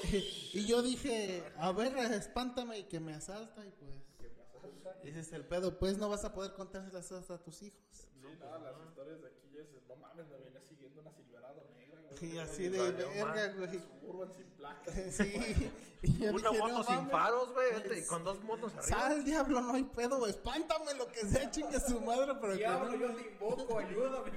[0.52, 3.90] y yo dije, a ver, espántame y que me asalta y pues...
[4.18, 5.00] ¿Qué pasa?
[5.02, 7.81] Ese es el pedo, pues no vas a poder contárselas a tus hijos.
[7.92, 8.07] Sí,
[8.38, 12.00] no, las historias de aquí ya es, no mames, me venía siguiendo una Silverado negra,
[12.02, 12.06] güey.
[12.18, 13.81] Sí, así de verga, güey.
[14.00, 14.94] Suburban sin placas.
[15.16, 15.70] Sí.
[16.02, 17.11] Y yo Una dije, moto no sin mames.
[17.11, 19.00] faros, güey, con dos motos arriba.
[19.00, 22.92] Sal, diablo, no hay pedo, espántame lo que sea, chingue su madre, pero que Diablo,
[22.92, 22.96] no.
[22.98, 24.31] yo te invoco, ayúdame.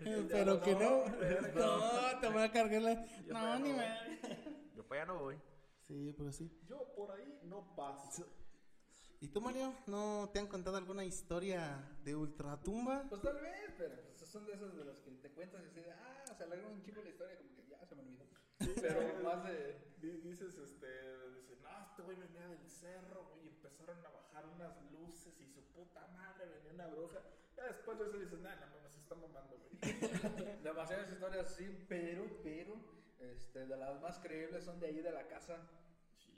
[0.28, 1.04] Pero que no.
[1.54, 3.04] No, te voy a cargar la.
[3.24, 4.20] Yo No, ni me.
[4.74, 5.36] Yo para allá no voy.
[5.86, 6.50] Sí, pero sí.
[6.68, 8.26] Yo por ahí no paso.
[9.20, 9.72] ¿Y tú, Mario?
[9.86, 13.04] ¿No te han contado alguna historia de ultratumba?
[13.08, 15.80] Pues tal vez, pero pues, son de esos de los que te cuentas y así
[15.80, 18.24] de, ah, se alegró un chico la historia, como que ya se me olvidó.
[18.80, 19.88] Pero más de.
[19.98, 20.86] Di- Dices, este,
[21.34, 25.46] dice, no, este güey venía del cerro, güey, y empezaron a bajar unas luces y
[25.48, 27.18] su puta madre venía una bruja.
[27.56, 29.78] Ya después de eso dices, nah, no mames, se está mamando, güey.
[30.62, 32.74] Demasiadas historias así, pero, pero,
[33.18, 35.56] este, de las más creíbles son de ahí de la casa.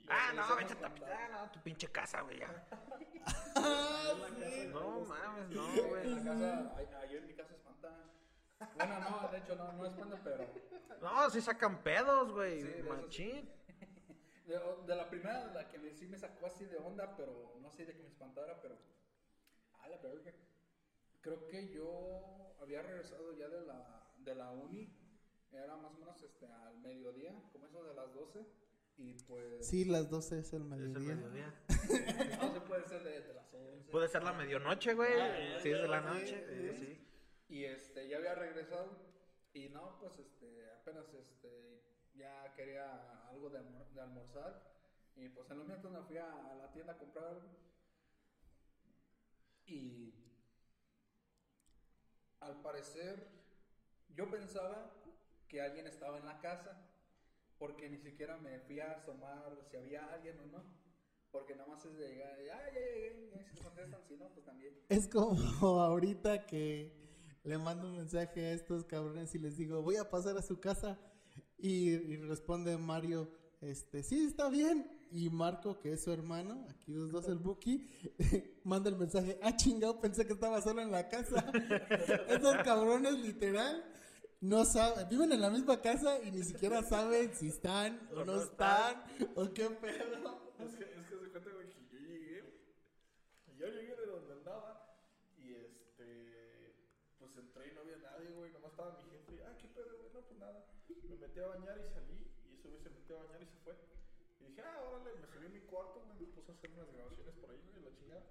[0.08, 0.94] Ah, Sí, no, hemos vete a contado.
[0.94, 2.66] tapitar, no, tu pinche casa, güey, ya.
[3.56, 4.14] Ah,
[4.72, 6.14] No mames, no, Sí, güey.
[6.24, 7.88] la casa, ayer en mi casa espanta.
[8.76, 10.46] Bueno, no, de hecho no, no espanta, pero
[11.00, 13.50] No, sí sacan pedos, güey, Sí, machín.
[14.46, 17.70] de, de la primera, la que me, sí me sacó así de onda, pero no
[17.70, 18.76] sé de que me espantara, pero
[19.80, 20.32] a la verga.
[21.22, 24.94] Creo que yo había regresado ya de la, de la uni,
[25.52, 28.46] era más o menos este, al mediodía, como eso de las 12,
[28.98, 31.14] y pues Sí, las 12 es el Es el mediodía.
[31.16, 31.54] mediodía.
[32.42, 33.90] no se puede ser de, de las 11.
[33.90, 35.18] Puede ser la medianoche, güey.
[35.20, 36.26] Ah, Sí, es de la noche.
[36.26, 36.34] sí.
[36.48, 37.06] eh, sí.
[37.50, 38.96] Y este, ya había regresado
[39.52, 41.82] y no, pues este, apenas este,
[42.14, 44.62] ya quería algo de, almor- de almorzar
[45.16, 47.48] y pues en lo mientras me fui a, la tienda a comprar algo
[49.66, 50.14] y
[52.38, 53.26] al parecer
[54.14, 54.94] yo pensaba
[55.48, 56.88] que alguien estaba en la casa
[57.58, 60.80] porque ni siquiera me fui a asomar si había alguien o no.
[61.32, 64.28] Porque nada más es de llegar, y, ah, ya llegué, y si contestan, si no,
[64.32, 64.74] pues también.
[64.88, 65.34] Es como
[65.80, 66.99] ahorita que
[67.44, 70.60] le mando un mensaje a estos cabrones y les digo, voy a pasar a su
[70.60, 70.98] casa.
[71.58, 74.90] Y, y responde Mario, este, sí, está bien.
[75.12, 77.84] Y Marco, que es su hermano, aquí los dos el Buki,
[78.64, 81.50] manda el mensaje, ah, chingado, pensé que estaba solo en la casa.
[82.28, 83.84] Estos cabrones, literal,
[84.40, 88.40] no saben, viven en la misma casa y ni siquiera saben si están o no
[88.40, 89.02] están,
[89.34, 90.52] o qué pedo.
[90.60, 92.44] Es que, es que se cuenta, güey, que yo llegué,
[93.48, 94.96] y yo llegué de donde andaba,
[95.36, 96.72] y este,
[97.18, 99.92] pues entré y no había nadie, güey, nomás estaba mi jefe, y, ah, qué pedo,
[99.98, 100.64] güey, no, pues nada.
[100.88, 103.58] Me metí a bañar y salí, y ese güey se metió a bañar y se
[103.60, 103.74] fue.
[104.40, 106.90] Y dije, ah, órale, me subí a mi cuarto, güey, me puse a hacer unas
[106.92, 108.24] grabaciones por ahí, güey, la chingada.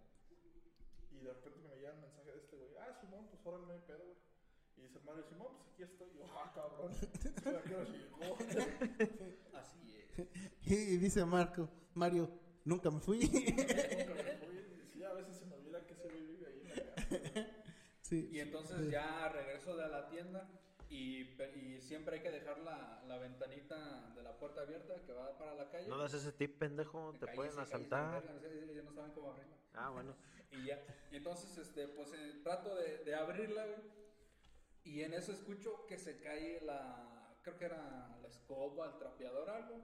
[1.11, 3.73] Y de repente me llega el mensaje de este güey, ah, Simón, pues órale, no
[3.73, 4.17] hay pedo, güey.
[4.77, 6.09] Y dice Mario, Simón, pues aquí estoy.
[6.09, 6.89] Y yo, ah, cabrón.
[9.53, 10.27] Así es.
[10.65, 12.27] Y, y dice Marco, Mario,
[12.65, 13.19] nunca me fui.
[13.29, 14.57] Nunca me fui.
[14.93, 17.55] Sí, a veces se me olvida que ese güey vive ahí en la casa.
[18.09, 18.29] Sí.
[18.31, 20.49] Y entonces ya regreso de la tienda
[20.89, 21.25] y,
[21.81, 25.69] siempre hay que dejar la, la ventanita de la puerta abierta que va para la
[25.69, 25.87] calle.
[25.87, 27.13] No das ese tip, pendejo.
[27.13, 28.23] Te Cállese, pueden asaltar.
[28.23, 29.55] verga, Ellos no saben cómo abrirla.
[29.73, 30.15] Ah, bueno.
[30.51, 30.83] Y ya.
[31.11, 33.79] Y entonces, este, pues eh, trato de, de abrirla, güey.
[34.83, 37.35] Y en eso escucho que se cae la.
[37.43, 39.79] Creo que era la escoba, el trapeador, algo.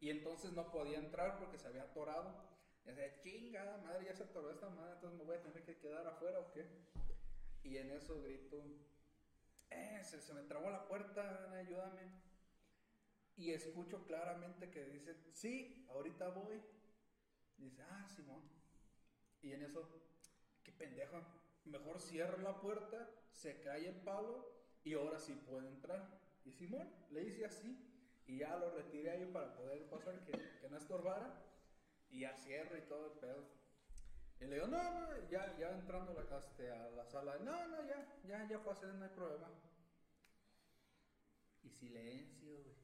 [0.00, 2.34] Y entonces no podía entrar porque se había atorado.
[2.84, 5.76] Y decía, chingada madre, ya se atoró esta madre, entonces me voy a tener que
[5.76, 6.66] quedar afuera o qué.
[7.62, 8.62] Y en eso grito,
[9.70, 12.28] eh, se, se me trabó la puerta, ayúdame.
[13.36, 16.60] Y escucho claramente que dice, sí, ahorita voy.
[17.56, 18.42] Dice, ah, Simón.
[19.42, 19.88] Y en eso,
[20.64, 21.20] qué pendejo.
[21.64, 26.20] Mejor cierro la puerta, se cae el palo y ahora sí puedo entrar.
[26.44, 27.84] Y Simón, le hice así.
[28.26, 31.40] Y ya lo retiré ahí para poder pasar, que, que no estorbara.
[32.10, 33.57] Y ya cierro y todo el pedo.
[34.40, 37.38] Y le digo, no, no, ya, ya entrando a la, este, a la sala.
[37.38, 39.48] No, no, ya, ya, ya pasé, no hay problema.
[41.62, 42.76] Y silencio, güey.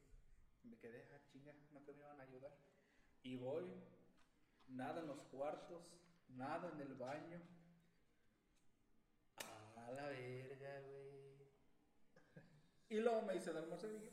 [0.65, 2.53] Me quedé, ah, chinga, no que me iban a ayudar.
[3.23, 3.65] Y voy,
[4.69, 5.83] nada en los cuartos,
[6.29, 7.41] nada en el baño.
[9.37, 11.05] A la verga, güey.
[12.89, 14.13] Y luego me hice y dije,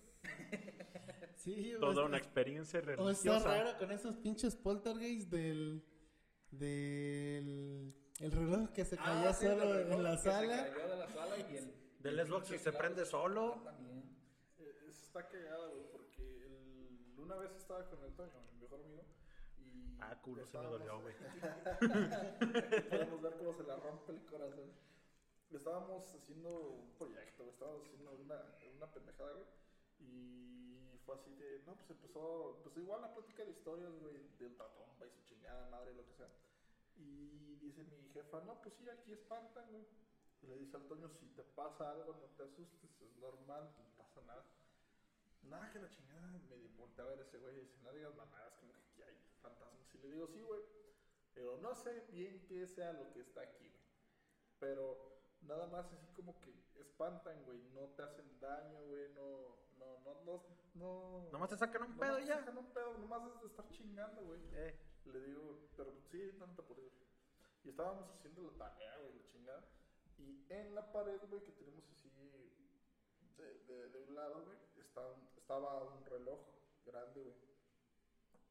[1.36, 3.48] Sí, Toda una experiencia O está religiosa.
[3.48, 5.84] raro con esos pinches poltergeist del.
[6.52, 7.94] Del.
[8.20, 10.64] el reloj que se caía "Ah, sí, solo el reloj en la que Se sala.
[10.74, 11.82] cayó de la sala y el.
[12.02, 13.56] Del el Xbox pinche se prende solo.
[13.60, 14.04] Ah, también.
[14.58, 19.04] Eh, Está cagada, güey, porque el- una vez estaba con el Toño, mi mejor amigo.
[19.60, 21.14] Y Ah, culo, se me dolió, güey.
[22.90, 24.72] Podemos ver cómo se le rompe el corazón.
[25.52, 28.42] Estábamos haciendo un proyecto, estábamos haciendo una,
[28.78, 29.46] una pendejada, güey.
[30.00, 34.52] Y fue así de, no, pues empezó, pues igual la plática de historias, güey, del
[34.52, 36.30] ultratumba y su chingada madre, lo que sea.
[36.96, 39.86] Y dice mi jefa, no, pues sí, aquí espantan, güey.
[40.42, 44.22] Le dice al Toño, si te pasa algo, no te asustes, es normal, no pasa
[44.22, 44.46] nada.
[45.44, 48.56] Nada que la chingada, me volteé a ver ese güey y dice, no digas mamadas,
[48.56, 49.94] como que aquí hay fantasmas.
[49.94, 50.62] Y le digo, sí, güey,
[51.34, 53.82] pero no sé bien qué sea lo que está aquí, güey.
[54.60, 59.61] Pero nada más así como que espantan, güey, no te hacen daño, güey, no,
[60.06, 60.44] no, no,
[60.76, 61.30] no, no.
[61.32, 62.38] Nomás te sacan un nomás pedo te y ya.
[62.40, 64.42] sacan un pedo, nomás es de estar chingando, güey.
[64.54, 66.94] Eh, Le digo, pero sí, no te apures.
[67.64, 69.64] Y estábamos haciendo la tarea, güey, la chingada.
[70.18, 72.10] Y en la pared, güey, que tenemos así
[73.38, 76.40] de, de, de un lado, güey, estaba, un- estaba un reloj
[76.86, 77.36] grande, güey.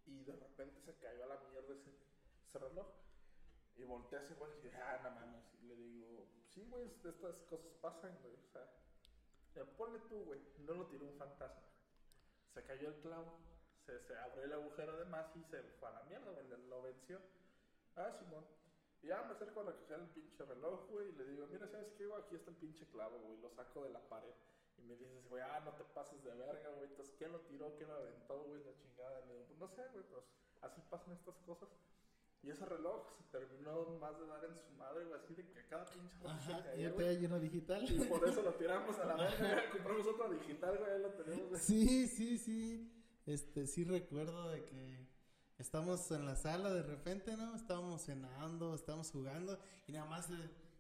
[0.07, 1.91] Y de repente se cayó a la mierda ese,
[2.49, 2.87] ese reloj.
[3.77, 5.45] Y volteé a ese güey y dije, ah, no mames.
[5.63, 8.35] Y le digo, sí, güey, es- estas cosas pasan, güey.
[8.35, 8.67] O sea,
[9.77, 11.69] ponle tú, güey, no lo tiró un fantasma.
[12.55, 13.39] Se cayó el clavo,
[13.87, 16.83] se, se abrió el agujero de más y se fue a la mierda, güey, lo
[16.83, 17.21] venció.
[17.97, 18.45] Ah, Simón.
[19.03, 21.91] Y ya me acerco a recoger el pinche reloj, güey, y le digo, mira, ¿sabes
[21.97, 22.05] qué?
[22.05, 24.35] Aquí está el pinche clavo, güey, lo saco de la pared.
[24.79, 26.89] Y me dices, güey, ah, no te pases de verga, güey.
[26.89, 27.75] Entonces, ¿quién lo tiró?
[27.77, 28.63] ¿Quién lo aventó, güey?
[28.65, 29.21] La chingada.
[29.23, 30.25] Pues no sé, güey, pues
[30.63, 31.69] así pasan estas cosas.
[32.43, 35.67] Y ese reloj se terminó más de dar en su madre, güey, así de que
[35.67, 37.19] cada pinche reloj se Ajá, caía, ya güey.
[37.19, 37.85] lleno digital.
[37.91, 39.71] Y por eso lo tiramos a la verga.
[39.73, 41.61] Compramos otro digital, güey, ahí lo tenemos, güey.
[41.61, 42.91] Sí, sí, sí.
[43.27, 45.07] Este, sí recuerdo de que
[45.59, 47.55] estamos en la sala de repente, ¿no?
[47.55, 50.35] Estábamos cenando, estábamos jugando y nada más se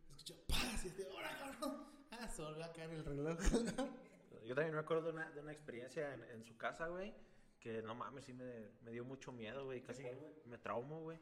[0.08, 0.84] escuchó ¡paz!
[0.86, 1.84] Y así, ¡ahora, cabrón!
[2.12, 3.38] Ah, se volvió a caer el reloj.
[4.46, 7.14] Yo también me acuerdo de una, de una experiencia en, en su casa, güey,
[7.60, 10.02] que no mames, sí me, me dio mucho miedo, güey, casi
[10.46, 11.18] me traumo, güey.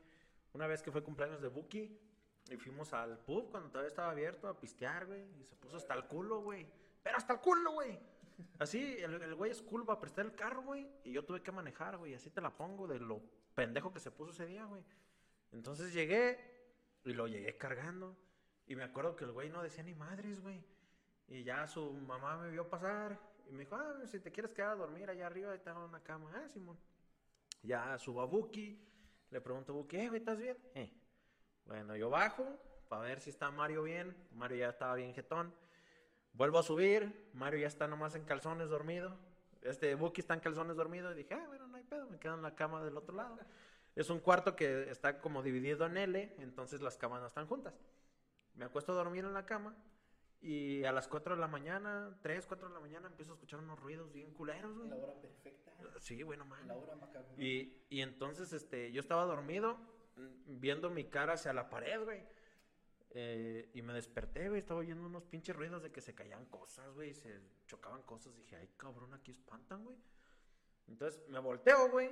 [0.58, 1.96] Una vez que fue cumpleaños de Buki
[2.50, 5.94] y fuimos al pub cuando todavía estaba abierto a pistear, güey, y se puso hasta
[5.94, 6.66] el culo, güey.
[7.00, 7.96] Pero hasta el culo, güey.
[8.58, 12.12] Así, el, güey es cool prestar el carro, güey, y yo tuve que manejar, güey,
[12.12, 13.22] así te la pongo de lo
[13.54, 14.82] pendejo que se puso ese día, güey.
[15.52, 16.40] Entonces llegué
[17.04, 18.16] y lo llegué cargando.
[18.66, 20.60] Y me acuerdo que el güey no decía ni madres, güey.
[21.28, 23.16] Y ya su mamá me vio pasar
[23.48, 26.02] y me dijo, ah, si te quieres quedar a dormir allá arriba, ahí está una
[26.02, 26.32] cama.
[26.34, 26.76] Ah, Simón.
[27.62, 28.88] Ya subo a Buki,
[29.30, 30.56] le pregunto a Buki, eh, güey, ¿estás bien?
[30.74, 30.90] Eh.
[31.64, 32.46] Bueno, yo bajo
[32.88, 34.16] para ver si está Mario bien.
[34.32, 35.54] Mario ya estaba bien jetón.
[36.32, 39.16] Vuelvo a subir, Mario ya está nomás en calzones dormido.
[39.62, 42.34] Este Buki está en calzones dormido y dije, ah, bueno, no hay pedo, me quedo
[42.34, 43.38] en la cama del otro lado.
[43.96, 47.74] Es un cuarto que está como dividido en L, entonces las camas no están juntas.
[48.54, 49.76] Me acuesto a dormir en la cama
[50.40, 53.60] y a las 4 de la mañana, 3, 4 de la mañana, empiezo a escuchar
[53.60, 54.88] unos ruidos bien culeros, güey.
[54.88, 55.72] La hora perfecta.
[55.98, 56.66] Sí, bueno, man.
[56.68, 57.28] La hora macabra.
[57.36, 59.78] Y, y entonces este, yo estaba dormido,
[60.46, 62.22] viendo mi cara hacia la pared, güey.
[63.10, 64.60] Eh, y me desperté, güey.
[64.60, 67.14] Estaba oyendo unos pinches ruidos de que se caían cosas, güey.
[67.14, 68.36] Se chocaban cosas.
[68.36, 69.96] Dije, ay, cabrón, aquí espantan, güey.
[70.86, 72.10] Entonces me volteo, güey.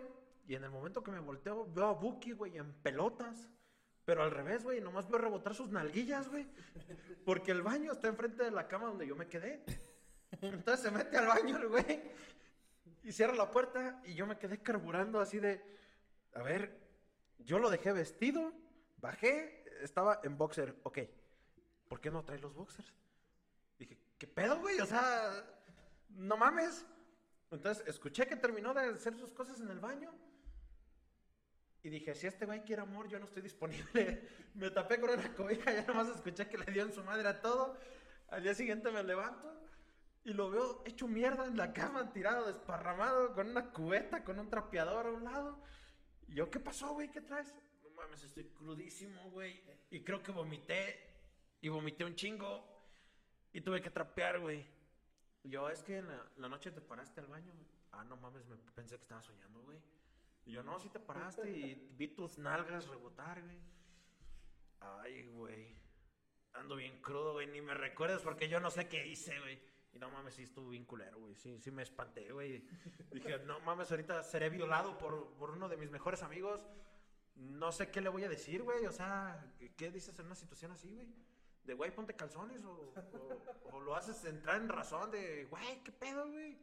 [0.48, 3.48] Y en el momento que me volteo, veo a Buki, güey, en pelotas.
[4.06, 4.80] Pero al revés, güey.
[4.80, 6.46] Nomás veo rebotar sus nalguillas, güey.
[7.26, 9.62] Porque el baño está enfrente de la cama donde yo me quedé.
[10.40, 12.02] Entonces se mete al baño el güey.
[13.02, 14.00] Y cierra la puerta.
[14.06, 15.60] Y yo me quedé carburando así de.
[16.34, 16.78] A ver,
[17.40, 18.52] yo lo dejé vestido.
[18.98, 19.64] Bajé.
[19.82, 20.76] Estaba en boxer.
[20.84, 21.00] Ok.
[21.88, 22.94] ¿Por qué no trae los boxers?
[23.76, 24.80] Dije, ¿qué pedo, güey?
[24.80, 25.44] O sea,
[26.10, 26.86] no mames.
[27.50, 30.12] Entonces escuché que terminó de hacer sus cosas en el baño.
[31.86, 34.28] Y dije, si este güey quiere amor, yo no estoy disponible.
[34.54, 37.40] Me tapé con una cobija, ya nomás escuché que le dio en su madre a
[37.40, 37.78] todo.
[38.26, 39.56] Al día siguiente me levanto
[40.24, 44.50] y lo veo hecho mierda en la cama, tirado, desparramado, con una cubeta, con un
[44.50, 45.62] trapeador a un lado.
[46.26, 47.08] Y yo, ¿qué pasó, güey?
[47.08, 47.54] ¿Qué traes?
[47.84, 49.62] No mames, estoy crudísimo, güey.
[49.90, 50.98] Y creo que vomité.
[51.60, 52.66] Y vomité un chingo.
[53.52, 54.66] Y tuve que trapear, güey.
[55.44, 57.52] Yo, es que en la, noche te paraste al baño.
[57.92, 59.78] Ah, no mames, me pensé que estaba soñando, güey.
[60.46, 63.58] Y yo, no, sí te paraste y vi tus nalgas rebotar, güey.
[64.80, 65.74] Ay, güey.
[66.54, 67.46] Ando bien crudo, güey.
[67.48, 69.60] Ni me recuerdes porque yo no sé qué hice, güey.
[69.92, 71.34] Y no mames, sí estuvo bien culero, güey.
[71.34, 72.64] Sí, sí me espanté, güey.
[73.12, 76.66] Dije, no mames, ahorita seré violado por, por uno de mis mejores amigos.
[77.34, 78.86] No sé qué le voy a decir, güey.
[78.86, 81.08] O sea, ¿qué- ¿qué dices en una situación así, güey?
[81.64, 82.92] De, güey, ponte calzones o
[83.80, 86.56] lo haces entrar en razón de, güey, ¿qué pedo, güey?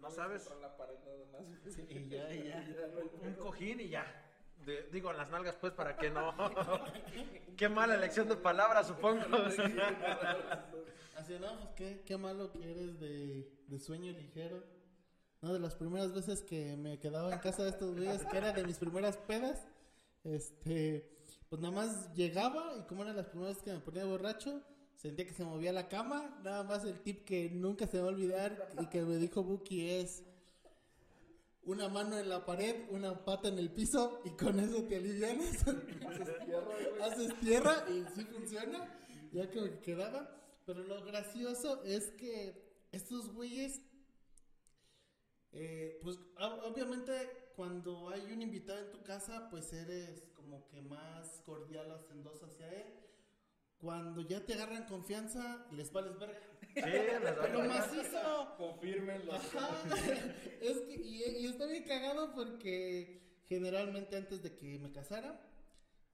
[0.00, 0.48] No sabes.
[0.60, 1.46] La pared nada más.
[1.74, 2.64] Sí, y ya, y ya.
[3.22, 4.22] Un cojín y ya.
[4.64, 6.34] De- digo, en las nalgas, pues, para que no.
[7.56, 9.22] Qué mala elección de palabras, supongo.
[11.16, 14.62] Así, no, pues qué, qué malo que eres de, de sueño ligero.
[15.40, 18.52] No, de las primeras veces que me quedaba en casa de estos güeyes, que era
[18.52, 19.66] de mis primeras pedas,
[20.24, 21.08] este,
[21.48, 24.62] pues nada más llegaba y como eran las primeras veces que me ponía borracho,
[24.96, 26.40] sentía que se movía la cama.
[26.42, 29.90] Nada más el tip que nunca se va a olvidar y que me dijo Buki
[29.90, 30.24] es,
[31.62, 35.66] una mano en la pared, una pata en el piso y con eso te alivianas.
[35.66, 37.02] Haces tierra, güey.
[37.02, 38.98] Haces tierra y sí funciona,
[39.32, 40.32] ya que quedaba.
[40.64, 43.80] Pero lo gracioso es que estos güeyes,
[45.52, 47.12] eh, pues ob- obviamente
[47.56, 52.70] cuando hay un invitado en tu casa, pues eres como que más cordial, hacendós hacia
[52.72, 52.94] él.
[53.80, 56.38] Cuando ya te agarran confianza, les vales verga.
[56.74, 57.64] Sí, Pero verga.
[57.68, 58.54] macizo.
[58.56, 59.34] Confirmen los.
[59.34, 59.68] Ajá.
[60.60, 65.40] es que, y, y está bien cagado porque generalmente antes de que me casara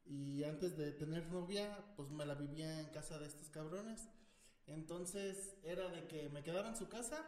[0.05, 4.09] y antes de tener novia, pues me la vivía en casa de estos cabrones.
[4.67, 7.25] Entonces era de que me quedaba en su casa,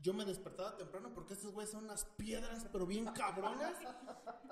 [0.00, 3.76] yo me despertaba temprano porque estos güeyes son unas piedras, pero bien cabronas.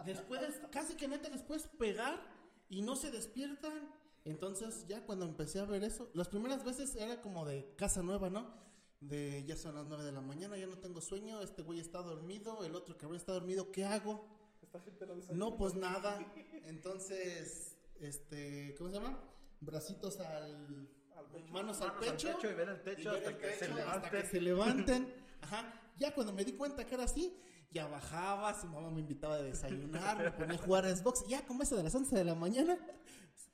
[0.05, 2.21] Después, casi que neta les puedes pegar
[2.69, 3.91] y no se despiertan.
[4.27, 8.29] Entonces ya cuando empecé a ver eso, las primeras veces era como de casa nueva,
[8.29, 8.53] ¿no?
[9.01, 12.03] De ya son las 9 de la mañana, ya no tengo sueño, este güey está
[12.03, 14.27] dormido, el otro cabrón está dormido, ¿qué hago?
[14.61, 15.39] Esta gente desayuna.
[15.45, 16.19] No, pues nada.
[16.65, 19.17] Entonces, este, ¿cómo se llama?
[19.61, 21.53] Bracitos al, Al pecho.
[21.53, 23.73] manos al Manos al pecho, pecho y ver el techo ver hasta el que se
[23.81, 25.15] hasta que se levanten.
[25.41, 25.83] Ajá.
[25.99, 27.39] Ya cuando me di cuenta que era así,
[27.71, 31.25] ya bajaba, su mamá me invitaba a desayunar, me ponía a jugar a Xbox.
[31.29, 32.77] Ya como eso de las 11 de la mañana,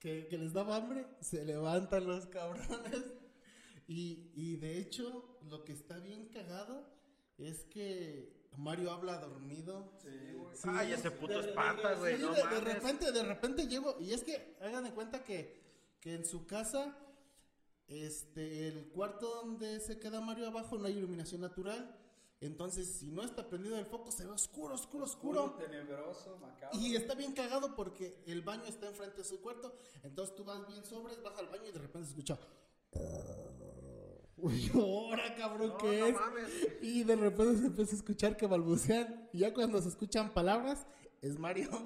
[0.03, 3.05] que, que les daba hambre, se levantan los cabrones.
[3.86, 6.84] Y, y de hecho, lo que está bien cagado
[7.38, 9.92] es que Mario habla dormido.
[10.03, 10.57] Sí, güey.
[10.57, 13.96] Sí, Ay, ese puto Esparta, güey, sí, no de, de repente, de repente llego.
[14.00, 15.62] Y es que hagan de cuenta que,
[16.00, 16.96] que en su casa,
[17.86, 21.96] este, el cuarto donde se queda Mario abajo no hay iluminación natural.
[22.43, 25.55] Entonces, si no está prendido el foco, se ve oscuro, oscuro, oscuro.
[25.59, 26.78] tenebroso, macabro.
[26.78, 29.72] Y está bien cagado porque el baño está enfrente de su cuarto.
[30.03, 32.38] Entonces tú vas bien sobres, vas al baño y de repente se escucha.
[34.36, 36.14] Uy, ahora cabrón, No, ¿qué no es?
[36.14, 36.49] mames.
[36.82, 39.28] Y de repente se empieza a escuchar que balbucean.
[39.32, 40.84] Y ya cuando se escuchan palabras,
[41.20, 41.70] es Mario.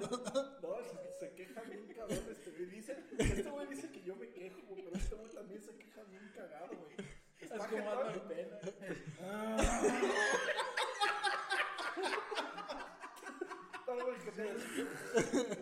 [0.63, 2.65] No, se, se queja bien cabrón este güey.
[2.65, 6.03] Dice, este güey dice que yo me quejo, güey, pero este güey también se queja
[6.05, 7.07] bien cagado, güey.
[7.47, 8.57] Es Está como ando pena.
[13.87, 15.57] No, güey, que se-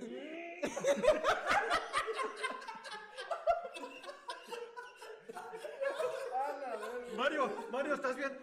[6.33, 8.37] A la verga, Mario, Mario, ¿estás bien?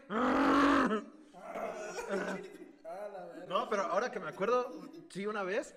[3.49, 4.73] No, pero ahora que me acuerdo,
[5.11, 5.75] sí, una vez,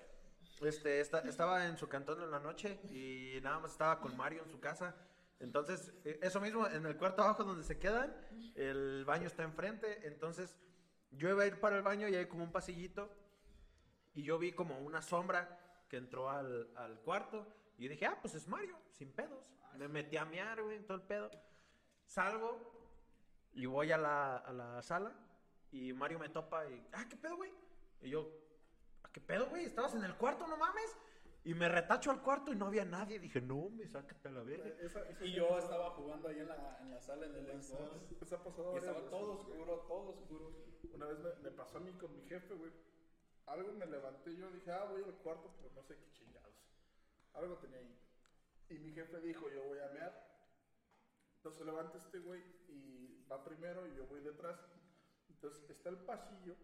[0.62, 4.42] este, esta- estaba en su cantón en la noche y nada más estaba con Mario
[4.44, 4.94] en su casa.
[5.38, 8.14] Entonces, eh, eso mismo, en el cuarto abajo donde se quedan,
[8.54, 10.06] el baño está enfrente.
[10.06, 10.56] Entonces,
[11.10, 13.10] yo iba a ir para el baño y hay como un pasillito
[14.14, 15.58] y yo vi como una sombra
[15.88, 17.46] que entró al, al cuarto
[17.78, 19.52] y yo dije, ah, pues es Mario, sin pedos.
[19.76, 21.30] Me metí a mear, güey, todo el pedo.
[22.06, 22.72] Salgo
[23.52, 25.12] y voy a la, a la sala
[25.70, 27.52] y Mario me topa y, ah, ¿qué pedo, güey?
[28.00, 28.30] Y yo,
[29.02, 29.64] "¿Ah, ¿qué pedo, güey?
[29.64, 30.96] ¿Estabas en el cuarto, no mames?
[31.46, 33.20] Y me retacho al cuarto y no había nadie.
[33.20, 34.66] Dije, no, me sácate a la verga.
[34.80, 38.20] Esa, esa, Y yo estaba jugando ahí en la, en la sala en el Xbox.
[38.20, 39.10] esa ha pasado Y estaba veces.
[39.10, 40.52] todo oscuro, todo oscuro.
[40.92, 42.72] Una vez me, me pasó a mí con mi jefe, güey.
[43.46, 46.52] Algo me levanté y yo dije, ah, voy al cuarto, pero no sé qué chingados.
[47.34, 47.96] Algo tenía ahí.
[48.68, 50.26] Y mi jefe dijo, yo voy a mear.
[51.36, 54.58] Entonces levanta este güey y va primero y yo voy detrás.
[55.28, 56.56] Entonces está el pasillo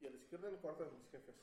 [0.00, 1.36] y a la izquierda el cuarto de mis jefes.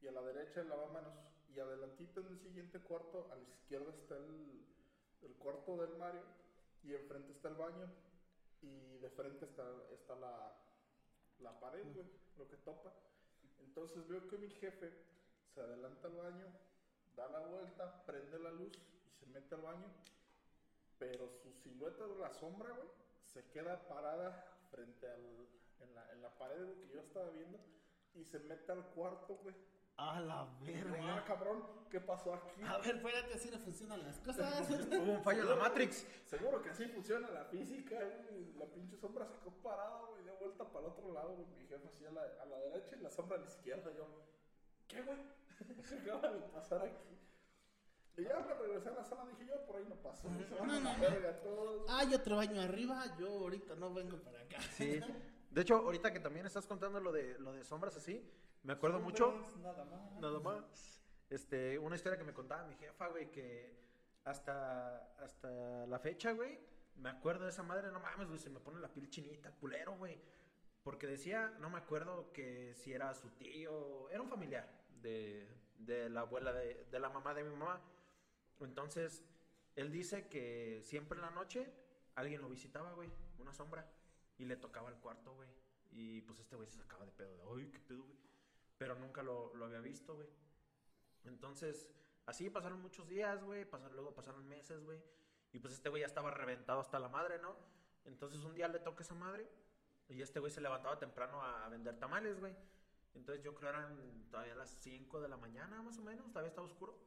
[0.00, 1.12] Y a la derecha el lavamanos.
[1.54, 6.22] Y adelantito en el siguiente cuarto, a la izquierda está el, cuarto del Mario.
[6.84, 7.90] Y enfrente está el baño.
[8.62, 10.54] Y de frente está, está la,
[11.40, 12.92] la pared, güey, lo que topa.
[13.60, 14.92] Entonces veo que mi jefe
[15.54, 16.46] se adelanta al baño,
[17.16, 19.86] da la vuelta, prende la luz y se mete al baño.
[20.98, 22.88] Pero su silueta de la sombra, güey,
[23.24, 25.48] se queda parada frente al,
[25.80, 27.58] en, la, en la pared que yo estaba viendo
[28.14, 29.54] y se mete al cuarto, güey.
[30.02, 31.24] A la Ah, verga.
[31.26, 32.62] cabrón, ¿qué pasó aquí?
[32.62, 34.68] A ver, espérate, así no funcionan las cosas.
[34.70, 36.06] Hubo un fallo en la Matrix.
[36.24, 38.52] Seguro que así funciona la física, güey.
[38.58, 41.46] La pinche sombra se quedó parada, güey, de vuelta para el otro lado, güey.
[41.58, 43.92] Mi jefe así a la, a la derecha y la sombra a la izquierda.
[43.94, 44.06] Yo,
[44.88, 45.18] ¿qué, güey?
[45.88, 47.18] ¿Qué acaba de pasar aquí?
[48.16, 50.28] Y ya me regresé a la sala, dije yo, por ahí no pasó.
[50.28, 51.88] Se van a la verga todos.
[51.90, 54.60] Hay otro baño arriba, yo ahorita no vengo para acá.
[54.76, 54.98] Sí.
[55.50, 58.24] De hecho, ahorita que también estás contando lo de, lo de sombras así,
[58.62, 59.34] me acuerdo mucho.
[59.62, 60.20] Nada más.
[60.20, 61.02] Nada más.
[61.28, 63.78] Este, una historia que me contaba mi jefa, güey, que
[64.24, 66.58] hasta, hasta la fecha, güey,
[66.96, 69.96] me acuerdo de esa madre, no mames, güey, se me pone la piel chinita, culero,
[69.96, 70.20] güey.
[70.82, 74.68] Porque decía, no me acuerdo que si era su tío, era un familiar
[75.02, 75.46] de,
[75.78, 77.80] de la abuela, de, de la mamá de mi mamá.
[78.60, 79.24] Entonces,
[79.76, 81.72] él dice que siempre en la noche
[82.14, 83.88] alguien lo visitaba, güey, una sombra,
[84.38, 85.48] y le tocaba el cuarto, güey.
[85.92, 88.18] Y pues este güey se sacaba de pedo, de, ay, qué pedo, güey.
[88.80, 90.26] Pero nunca lo, lo había visto, güey.
[91.24, 91.86] Entonces,
[92.24, 94.98] así pasaron muchos días, güey, pasaron, luego pasaron meses, güey,
[95.52, 97.54] y pues este güey ya estaba reventado hasta la madre, ¿no?
[98.06, 99.46] Entonces un día le toca esa madre
[100.08, 102.56] y este güey se levantaba temprano a, vender tamales, güey.
[103.12, 106.66] Entonces yo creo eran todavía las 5 de la mañana, más o menos, todavía estaba
[106.66, 106.98] oscuro.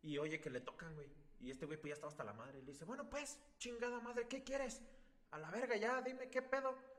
[0.00, 1.12] Y oye que le tocan, güey.
[1.38, 2.60] Y este güey pues ya estaba hasta la madre.
[2.60, 4.80] Y le dice, bueno, pues, chingada madre, ¿qué quieres?
[5.32, 6.93] A la verga ya, dime qué pedo.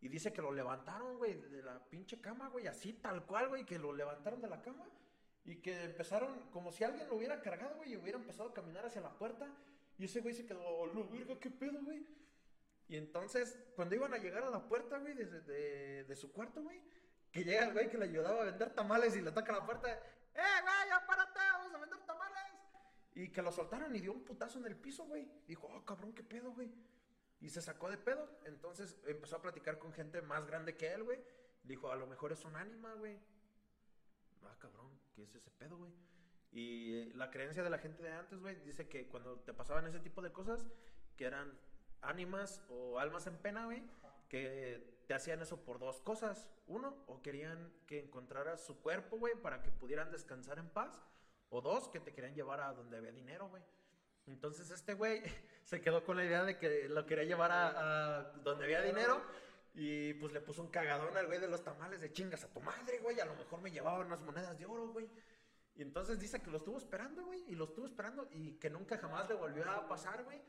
[0.00, 3.64] Y dice que lo levantaron, güey, de la pinche cama, güey, así tal cual, güey,
[3.64, 4.86] que lo levantaron de la cama.
[5.44, 8.84] Y que empezaron, como si alguien lo hubiera cargado, güey, y hubiera empezado a caminar
[8.84, 9.48] hacia la puerta.
[9.98, 12.06] Y ese güey se quedó, lo verga, qué pedo, güey.
[12.88, 16.80] Y entonces, cuando iban a llegar a la puerta, güey, de, de- su cuarto, güey,
[17.32, 19.90] que llega el güey que le ayudaba a vender tamales y le toca la puerta,
[19.92, 19.98] ¡eh,
[20.62, 22.42] güey, ya párate, vamos a vender tamales!
[23.14, 25.26] Y que lo soltaron y dio un putazo en el piso, güey.
[25.46, 26.70] Dijo, oh, cabrón, qué pedo, güey.
[27.40, 28.28] Y se sacó de pedo.
[28.44, 31.20] Entonces empezó a platicar con gente más grande que él, güey.
[31.62, 33.18] Dijo, a lo mejor es un ánima, güey.
[34.44, 35.92] Ah, cabrón, ¿qué es ese pedo, güey?
[36.52, 39.86] Y eh, la creencia de la gente de antes, güey, dice que cuando te pasaban
[39.86, 40.66] ese tipo de cosas,
[41.16, 41.58] que eran
[42.00, 43.82] ánimas o almas en pena, güey,
[44.28, 46.48] que te hacían eso por dos cosas.
[46.66, 51.00] Uno, o querían que encontraras su cuerpo, güey, para que pudieran descansar en paz.
[51.48, 53.62] O dos, que te querían llevar a donde había dinero, güey.
[54.26, 55.22] Entonces este güey
[55.64, 59.22] se quedó con la idea de que lo quería llevar a, donde había dinero.
[59.74, 62.60] Y pues le puso un cagadón al güey de los tamales de chingas a tu
[62.60, 63.20] madre, güey.
[63.20, 65.08] A lo mejor me llevaba unas monedas de oro, güey.
[65.74, 67.44] Y entonces dice que lo estuvo esperando, güey.
[67.48, 70.40] Y lo estuvo esperando y que nunca jamás le volvió a pasar, güey.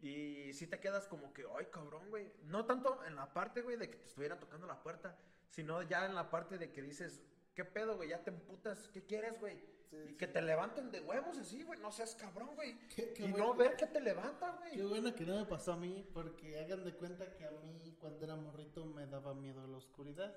[0.00, 2.32] Y si te quedas como que, ay, cabrón, güey.
[2.44, 6.06] No tanto en la parte, güey, de que te estuvieran tocando la puerta, sino ya
[6.06, 7.22] en la parte de que dices,
[7.54, 8.08] ¿qué pedo, güey?
[8.10, 9.60] Ya te emputas, ¿qué quieres, güey?
[9.92, 10.14] Y sí.
[10.16, 11.78] que te levanten de huevos así, güey.
[11.80, 12.78] No seas cabrón, güey.
[12.88, 13.48] Qué- qué Y bueno.
[13.48, 14.72] no ver que te levantan, güey.
[14.72, 17.96] Qué bueno que no me pasó a mí, porque hagan de cuenta que a mí
[18.00, 20.34] cuando era morrito me daba miedo la oscuridad.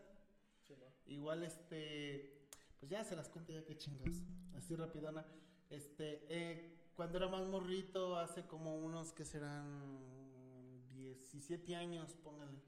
[0.67, 0.85] Sí, ¿no?
[1.05, 2.47] Igual este,
[2.79, 4.23] pues ya se las cuento ya que chingas,
[4.57, 5.25] así rapidona.
[5.69, 12.59] Este, eh, cuando era más morrito, hace como unos que serán 17 años, póngale.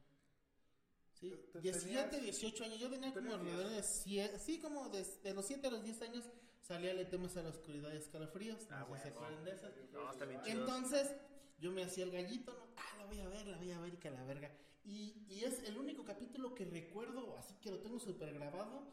[1.13, 2.79] Sí, Te- te 17, tenías- 18 años.
[2.79, 6.29] Yo tenía como alrededor de 100, sí, como de los 7 a los 10 años
[6.67, 8.67] salía el temas a la oscuridad y escalofríos.
[8.69, 9.25] Ah, no sé si se bueno.
[9.25, 9.71] acuerdan de esas.
[9.93, 10.59] No, está bien chido.
[10.59, 11.15] Entonces,
[11.59, 12.65] yo me hacía el gallito, ¿no?
[12.75, 14.51] Ah, la voy a ver, la voy a ver y que la verga.
[14.83, 18.83] Y, y es el único capítulo que recuerdo, así que lo tengo súper grabado.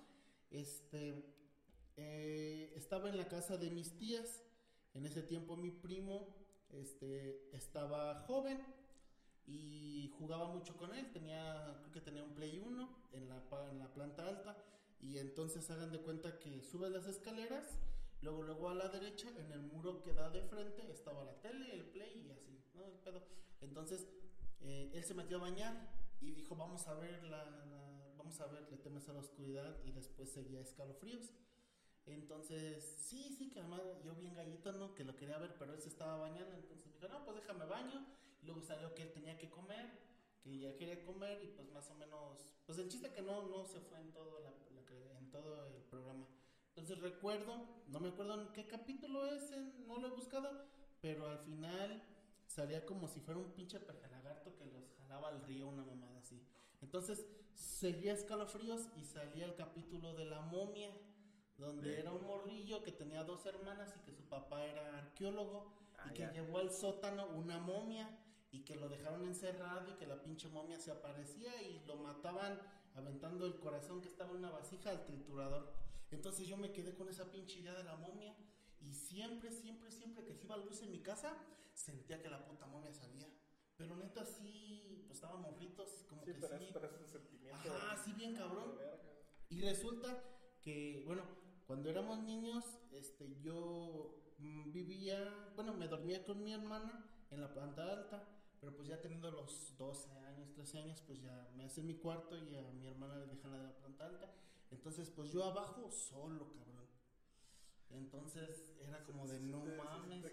[0.50, 1.34] Este,
[1.96, 4.42] eh, estaba en la casa de mis tías.
[4.94, 6.28] En ese tiempo mi primo,
[6.70, 8.60] este, estaba joven
[9.46, 11.10] y jugaba mucho con él.
[11.12, 14.56] Tenía, creo que tenía un Play 1 en la, en la planta alta.
[15.04, 17.78] Y entonces hagan de cuenta que subes las escaleras,
[18.22, 21.74] luego, luego a la derecha, en el muro que da de frente, estaba la tele,
[21.74, 22.86] el Play y así, ¿no?
[22.86, 23.22] El pedo.
[23.60, 24.08] Entonces,
[24.62, 25.74] eh, él se metió a bañar
[26.22, 29.76] y dijo, vamos a ver, la, la- vamos a ver, le temes a la oscuridad
[29.84, 31.30] y después seguía escalofríos.
[32.06, 34.94] Entonces, sí, sí, que además yo bien gallito, ¿no?
[34.94, 38.06] Que lo quería ver, pero él se estaba bañando, entonces dijo, no, pues déjame baño.
[38.42, 39.90] Y luego salió que él tenía que comer,
[40.42, 43.66] que ya quería comer y pues más o menos, pues el chiste que no, no
[43.66, 44.52] se fue en todo, la,
[45.34, 46.26] todo el programa.
[46.68, 50.48] Entonces recuerdo, no me acuerdo en qué capítulo es, en- no lo he buscado,
[51.00, 52.02] pero al final
[52.46, 53.78] salía como si fuera un pinche
[54.10, 56.40] lagarto que los jalaba al río, una mamada así.
[56.82, 60.90] Entonces seguía escalofríos y salía el capítulo de la momia,
[61.58, 66.08] donde era un morrillo que tenía dos hermanas y que su papá era arqueólogo Ah,
[66.10, 66.32] y que ya.
[66.32, 68.08] llevó al sótano una momia
[68.50, 72.60] y que lo dejaron encerrado y que la pinche momia se aparecía y lo mataban
[72.94, 75.72] aventando el corazón que estaba en una vasija al triturador.
[76.10, 78.34] Entonces yo me quedé con esa pinche idea de la momia
[78.80, 81.36] y siempre, siempre, siempre que se iba luz en mi casa
[81.72, 83.28] sentía que la puta momia salía.
[83.76, 86.66] Pero neta sí, pues estábamos fritos, como Sí, que pero, sí.
[86.72, 87.74] pero es el sentimiento.
[87.74, 88.74] Ajá, sí, bien cabrón.
[89.48, 90.22] Y resulta
[90.62, 91.22] que, bueno,
[91.66, 97.52] cuando éramos niños, este, yo mm, vivía, bueno, me dormía con mi hermana en la
[97.52, 98.28] planta alta,
[98.64, 102.34] pero pues ya teniendo los 12 años, 13 años, pues ya me hace mi cuarto
[102.38, 104.34] y a mi hermana le dejan la de la planta alta.
[104.70, 106.88] Entonces, pues yo abajo solo, cabrón.
[107.90, 110.24] Entonces era como de no mames.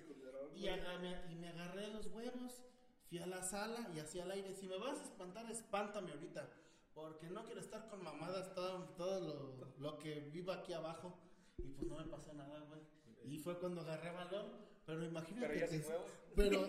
[0.56, 2.64] Y, y me agarré los huevos,
[3.10, 4.54] fui a la sala y hacía al aire.
[4.54, 6.50] Si me vas a espantar, espántame ahorita.
[6.94, 11.20] Porque no quiero estar con mamadas todo, todo lo, lo que vivo aquí abajo.
[11.58, 12.82] Y pues no me pasó nada, güey.
[13.26, 14.71] Y fue cuando agarré valor.
[14.92, 15.72] Pero imagínate Pero ya que.
[15.72, 16.12] sin huevos.
[16.36, 16.68] Pero,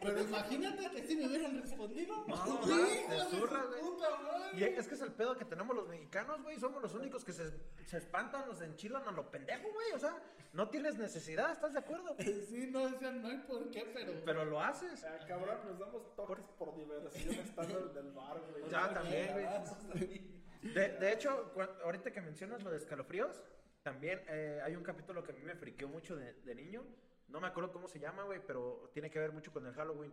[0.00, 2.24] pero imagínate que si me hubieran respondido.
[2.26, 4.60] No, no, te güey.
[4.60, 6.58] Y es que es el pedo que tenemos los mexicanos, güey.
[6.58, 7.52] Somos los únicos que se,
[7.86, 9.92] se espantan, nos enchilan a lo pendejo, güey.
[9.92, 10.20] O sea,
[10.52, 12.16] no tienes necesidad, ¿estás de acuerdo?
[12.48, 14.12] Sí, no, o sea, no hay por qué, pero.
[14.24, 15.04] Pero lo haces.
[15.04, 18.70] Ah, cabrón, nos damos toques por diversión estando en el bar, güey.
[18.70, 20.74] Ya, también, güey.
[20.74, 21.52] De, de hecho,
[21.84, 23.42] ahorita que mencionas lo de escalofríos,
[23.82, 26.84] también eh, hay un capítulo que a mí me friqueó mucho de, de niño.
[27.32, 30.12] No me acuerdo cómo se llama, güey, pero tiene que ver mucho con el Halloween.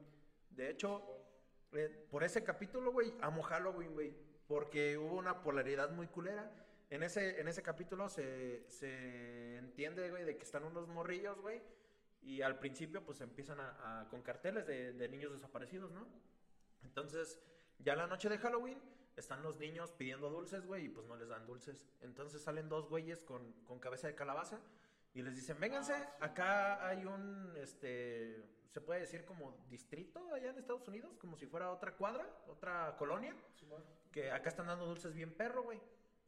[0.51, 1.03] De hecho,
[1.73, 4.15] eh, por ese capítulo, güey, amo Halloween, güey,
[4.47, 6.49] porque hubo una polaridad muy culera.
[6.89, 11.61] En ese, en ese capítulo se, se entiende, güey, de que están unos morrillos, güey,
[12.21, 16.07] y al principio, pues empiezan a, con carteles de, de niños desaparecidos, ¿no?
[16.83, 17.37] Entonces,
[17.79, 18.81] ya la noche de Halloween,
[19.17, 21.85] están los niños pidiendo dulces, güey, y pues no les dan dulces.
[21.99, 24.61] Entonces salen dos güeyes con, con cabeza de calabaza
[25.13, 30.57] y les dicen, vénganse, acá hay un, este, se puede decir como distrito allá en
[30.59, 33.35] Estados Unidos, como si fuera otra cuadra, otra colonia,
[34.11, 35.81] que acá están dando dulces bien perro, güey.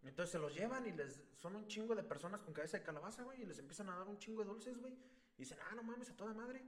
[0.03, 3.23] Entonces se los llevan y les son un chingo de personas con cabeza de calabaza,
[3.23, 4.93] güey, y les empiezan a dar un chingo de dulces, güey.
[5.37, 6.63] Y dicen, ah, no mames, a toda madre.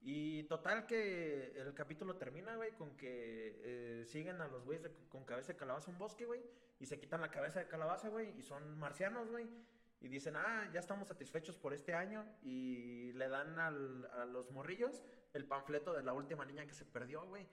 [0.00, 5.24] Y total que el capítulo termina, güey, con que eh, siguen a los güeyes con
[5.24, 6.42] cabeza de calabaza un bosque, güey,
[6.80, 9.46] y se quitan la cabeza de calabaza, güey, y son marcianos, güey.
[10.02, 12.26] Y dicen, ah, ya estamos satisfechos por este año.
[12.42, 16.84] Y le dan al- a los morrillos el panfleto de la última niña que se
[16.84, 17.48] perdió, güey.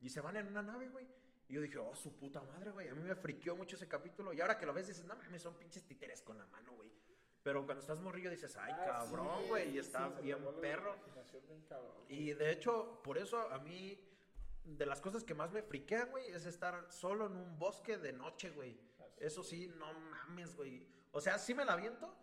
[0.00, 1.08] Y se van en una nave, güey.
[1.48, 2.88] Y yo dije, oh, su puta madre, güey.
[2.88, 4.32] A mí me friqueó mucho ese capítulo.
[4.32, 6.90] Y ahora que lo ves, dices, no mames, son pinches títeres con la mano, güey.
[7.42, 9.68] Pero cuando estás morrillo dices, ay, Ah, cabrón, sí, güey.
[9.70, 10.94] y sí, está se bien perro.
[11.48, 12.04] bien cabrón.
[12.08, 13.98] Y de hecho, por eso a mí,
[14.64, 18.12] de las cosas que más me friquean, güey, es estar solo en un bosque de
[18.12, 18.78] noche, güey.
[18.98, 20.86] Así Eso sí, no mames, güey.
[21.12, 22.14] O sea, sí me la aviento,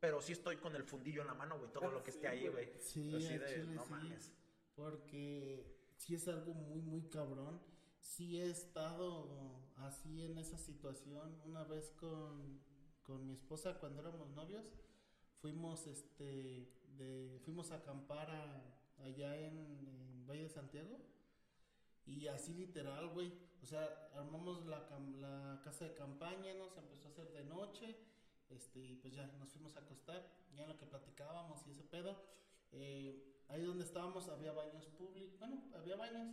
[0.00, 2.28] pero sí estoy con el fundillo en la mano, güey, todo lo que Sí, esté
[2.28, 2.72] ahí, güey.
[2.80, 4.32] Sí, Así al de, chile no sí, mames.
[4.74, 7.60] Porque sí es algo muy, muy cabrón.
[8.00, 12.60] Sí he estado así en esa situación una vez con,
[13.04, 14.64] con mi esposa cuando éramos novios.
[15.40, 20.98] Fuimos, este, de, fuimos a acampar a- allá en, en Valle de Santiago.
[22.06, 23.32] Y así literal, güey.
[23.62, 24.88] O sea, armamos la,
[25.20, 27.96] la casa de campaña, nos empezó a hacer de noche.
[28.54, 30.28] Este, y pues ya nos fuimos a acostar.
[30.54, 32.16] Ya en lo que platicábamos y ese pedo.
[32.72, 35.38] eh, ahí donde estábamos había baños públicos.
[35.38, 36.28] Bueno, había baños.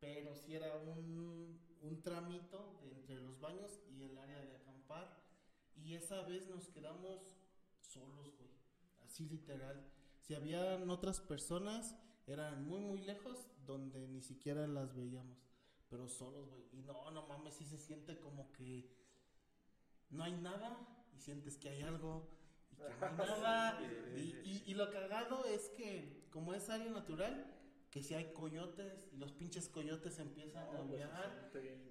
[0.00, 5.22] Pero sí era un, un tramito entre los baños y el área de acampar.
[5.76, 7.36] Y esa vez nos quedamos
[7.80, 8.50] solos, güey.
[9.04, 9.90] Así literal.
[10.20, 11.94] Si habían otras personas,
[12.26, 15.38] eran muy, muy lejos, donde ni siquiera las veíamos.
[15.88, 16.64] Pero solos, güey.
[16.72, 18.90] Y no, no mames, sí se siente como que
[20.10, 22.28] no hay nada y sientes que hay algo
[22.72, 23.78] y que no hay nada.
[24.16, 27.50] Y, y- y lo cagado es que, como es área natural,
[27.90, 31.00] que si hay coyotes y los pinches coyotes empiezan a No, pues,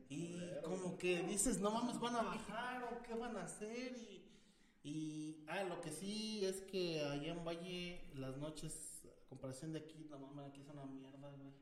[0.09, 3.95] Y como que dices, no mames, van a bajar o qué van a hacer.
[3.97, 4.29] Y,
[4.83, 9.79] y ah, lo que sí es que allá en Valle, las noches, a comparación de
[9.79, 11.53] aquí, no mames, aquí es una mierda, güey.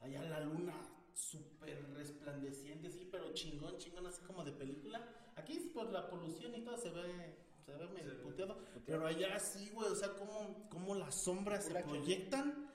[0.00, 0.74] Allá la luna
[1.16, 5.00] súper resplandeciente, sí, pero chingón, chingón, así como de película.
[5.36, 8.58] Aquí es por la polución y todo se ve, se ve medio puteado.
[8.84, 12.66] Pero allá sí, güey, o sea, como, como las sombras se proyectan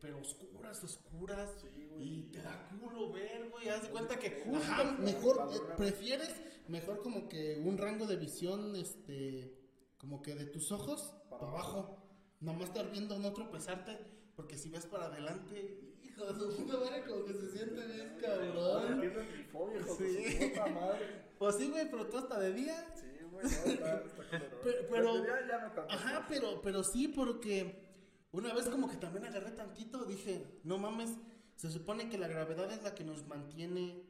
[0.00, 1.50] pero oscuras, oscuras.
[1.60, 2.02] Sí, güey.
[2.02, 3.68] y te da culo ver, güey.
[3.68, 6.34] Haz de cuenta que, Justo, ajá, güey, mejor, para eh, prefieres,
[6.68, 9.58] mejor como que un rango de visión, este,
[9.98, 11.98] como que de tus ojos para abajo.
[12.40, 13.98] Nomás estar viendo, no tropezarte,
[14.34, 15.89] porque si ves para adelante,
[16.24, 18.92] hijo de su puta madre, como que se siente bien cabrón.
[18.92, 20.04] entienden mi fobia, hijo Sí.
[20.04, 21.30] de su puta madre.
[21.38, 22.94] Pues sí, güey, pero tú hasta de día.
[22.94, 24.28] Sí, güey, no, está, está.
[24.62, 25.92] Pero, pero- ya, ya no tanto.
[25.94, 27.88] ajá, pero, pero sí, porque
[28.32, 31.10] una vez como que también agarré tantito, dije, no mames,
[31.56, 34.04] se supone que la gravedad es la que nos mantiene,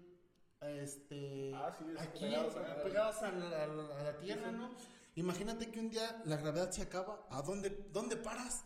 [0.61, 4.19] este, Ah, sí, es aquí, pegados a la- pegados a la, a la- a la
[4.19, 4.71] tierra, ¿no?
[5.17, 8.65] Imagínate que un día la gravedad se acaba, ¿a dónde, dónde paras?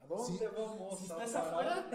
[0.00, 1.86] ¿A dónde vamos Si estás afuera,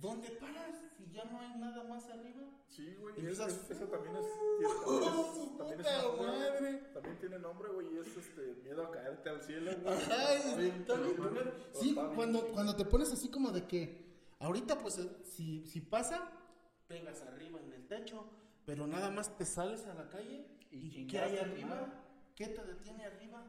[0.00, 0.76] ¿dónde paras?
[0.96, 2.42] Si ya no hay nada más arriba.
[2.68, 4.24] Sí, güey, Y ese, ese también es.
[4.60, 5.86] es- ¡Su también es
[6.18, 6.72] madre!
[6.94, 9.94] También tiene nombre, güey, y es este miedo a caerte al cielo, güey.
[9.94, 10.26] Ajá.
[11.72, 14.04] Sí, cuando, cuando te pones así como de que
[14.38, 16.30] ahorita pues eh, si, si pasa,
[16.86, 18.24] pegas arriba en el techo,
[18.66, 21.88] pero nada más te sales a la calle Y y, ¿qué hay arriba?
[22.36, 23.44] ¿Qué te detiene arriba?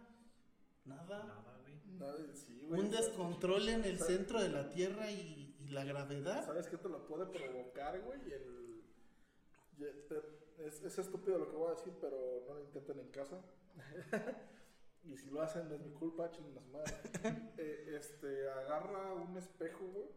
[0.86, 1.24] Nada.
[1.26, 1.76] Nada, güey.
[2.00, 2.82] Nada, sí, güey.
[2.82, 5.41] Un descontrol en el ¿Sabes- centro de la Tierra y
[5.72, 6.46] la gravedad.
[6.46, 8.20] ¿Sabes qué te lo puede provocar, güey?
[8.32, 8.84] El...
[10.60, 13.42] Es, es estúpido lo que voy a decir, pero no lo intenten en casa.
[15.04, 16.96] y si lo hacen, es mi culpa, chingan las madres.
[17.58, 20.08] Eh, este, agarra un espejo, güey.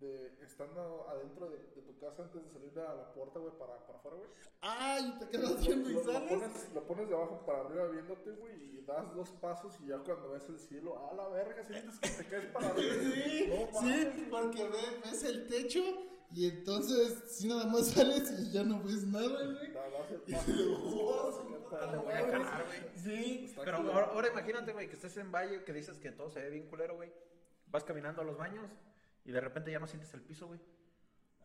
[0.00, 3.78] De, estando adentro de, de tu casa antes de salir a la puerta, güey, para,
[3.86, 4.28] para afuera, güey.
[4.60, 5.16] ¡Ay!
[5.18, 6.28] Te quedas viendo y Lo, lo sales.
[6.30, 9.98] pones, lo pones de abajo para arriba viéndote, güey, y das dos pasos y ya
[9.98, 12.94] cuando ves el cielo, a la verga, sientes que te caes para arriba.
[12.94, 14.28] Sí, No sí, mames.
[14.30, 15.80] porque ve- ves el techo
[16.32, 19.72] Y entonces, si nada más sales y ya no ves nada, güey.
[19.72, 21.40] Nada más el paso de los ojos,
[21.70, 22.98] Te voy a calar, güey.
[22.98, 23.54] Sí.
[23.64, 26.50] Pero ahora, ahora imagínate, güey, que estés en Valle, que dices que todo se ve
[26.50, 27.10] bien culero, güey.
[27.68, 28.68] Vas caminando a los baños
[29.26, 30.60] y de repente ya no sientes el piso, güey.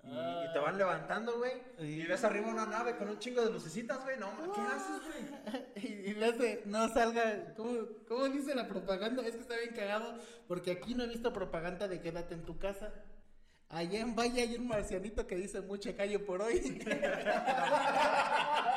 [0.03, 1.53] Y, y te van levantando, güey.
[1.79, 4.17] Y ves arriba una nave con un chingo de lucecitas, güey.
[4.17, 5.65] No, ¿qué haces, güey?
[5.75, 9.25] Y, y le hace, no salga, ¿cómo, ¿cómo dice la propaganda?
[9.25, 10.15] Es que está bien cagado,
[10.47, 12.93] porque aquí no he visto propaganda de quédate en tu casa.
[13.69, 16.59] Allá en Valle hay un marcianito que dice mucha calle por hoy.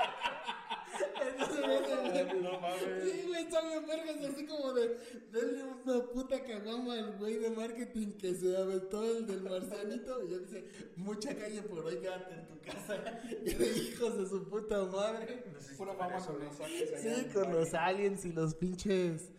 [2.43, 3.03] No mames.
[3.13, 4.99] Sí, güey, está bien vergas, así como de,
[5.33, 10.23] denle una puta caguama al güey de marketing que se aventó el del marcianito.
[10.25, 10.65] Y ya dice,
[10.97, 13.21] mucha calle por hoy, quédate en tu casa.
[13.45, 15.45] Y de hijos de su puta madre.
[15.77, 17.55] Pura fama con los aliens Sí, en con Valle.
[17.55, 19.31] los aliens y los pinches,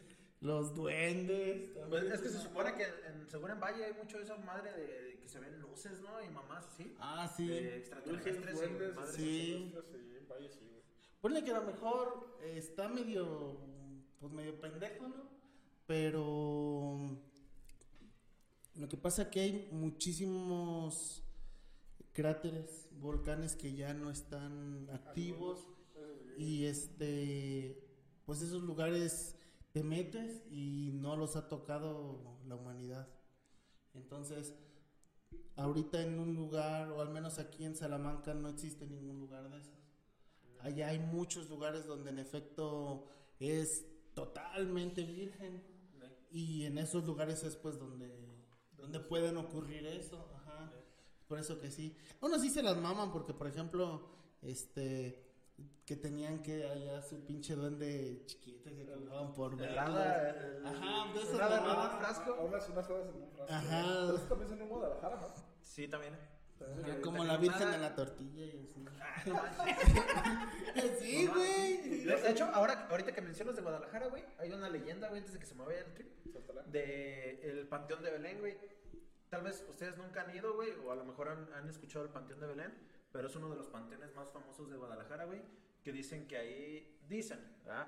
[0.41, 1.69] los duendes.
[1.89, 5.17] Pues es que se supone que en, según en Valle hay mucho esa madre de
[5.21, 6.21] que se ven luces, ¿no?
[6.23, 6.93] Y mamás así.
[6.99, 7.47] Ah, sí.
[7.47, 9.73] De extraterrestres y Duendes, madres Sí.
[9.73, 10.74] Sí, vaya, sí, güey.
[11.25, 13.57] Ponle que a lo mejor está medio,
[14.19, 15.05] pues medio pendejo.
[15.87, 16.99] Pero
[18.75, 21.23] lo que pasa es que hay muchísimos
[22.13, 25.65] cráteres, volcanes que ya no están activos
[26.37, 27.83] y este,
[28.27, 29.35] pues esos lugares
[29.71, 33.07] te metes y no los ha tocado la humanidad.
[33.95, 34.53] Entonces,
[35.55, 39.57] ahorita en un lugar, o al menos aquí en Salamanca, no existe ningún lugar de
[39.57, 39.84] esos.
[40.65, 43.05] Allá hay muchos lugares donde en efecto
[43.39, 43.85] es
[44.15, 45.63] totalmente virgen.
[46.31, 48.09] Y en esos lugares es pues donde,
[48.75, 50.27] donde pueden ocurrir eso.
[50.35, 50.71] Ajá.
[51.27, 51.95] Por eso que sí.
[52.19, 54.09] Unos sí se las maman porque, por ejemplo,
[54.41, 55.21] este
[55.85, 59.77] que tenían que allá su pinche duende chiquito que cobraban por el-
[60.65, 61.35] Ajá, de esas.
[62.33, 63.53] A unas, unas horas en un frasco.
[63.53, 63.83] Ajá.
[64.07, 65.27] Pero eso también se en Guadalajara, ¿no?
[65.61, 66.17] Sí, también.
[67.03, 68.85] Como la virgen en la tortilla y así.
[70.99, 72.05] Sí, güey.
[72.05, 75.33] De de hecho, ahora, ahorita que mencionas de Guadalajara, güey, hay una leyenda, güey, antes
[75.33, 76.07] de que se me vaya el trip,
[76.67, 78.57] de el Panteón de Belén, güey.
[79.29, 82.11] Tal vez ustedes nunca han ido, güey, o a lo mejor han, han escuchado el
[82.11, 82.73] Panteón de Belén,
[83.11, 85.41] pero es uno de los panteones más famosos de Guadalajara, güey,
[85.83, 87.87] que dicen que ahí, dicen, ¿verdad?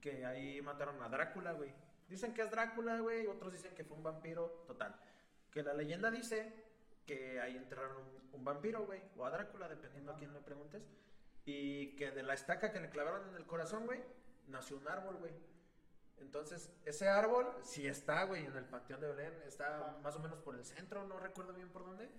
[0.00, 1.72] Que ahí mataron a Drácula, güey.
[2.08, 4.94] Dicen que es Drácula, güey, otros dicen que fue un vampiro, total.
[5.50, 6.65] Que la leyenda dice
[7.06, 10.82] que ahí enterraron un, un vampiro, güey, o a Drácula, dependiendo a quién le preguntes.
[11.44, 14.00] Y que de la estaca que le clavaron en el corazón, güey,
[14.48, 15.32] nació un árbol, güey.
[16.18, 19.34] Entonces, ese árbol sí está, güey, en el Panteón de Belén.
[19.46, 22.10] Está más o menos por el centro, no recuerdo bien por dónde.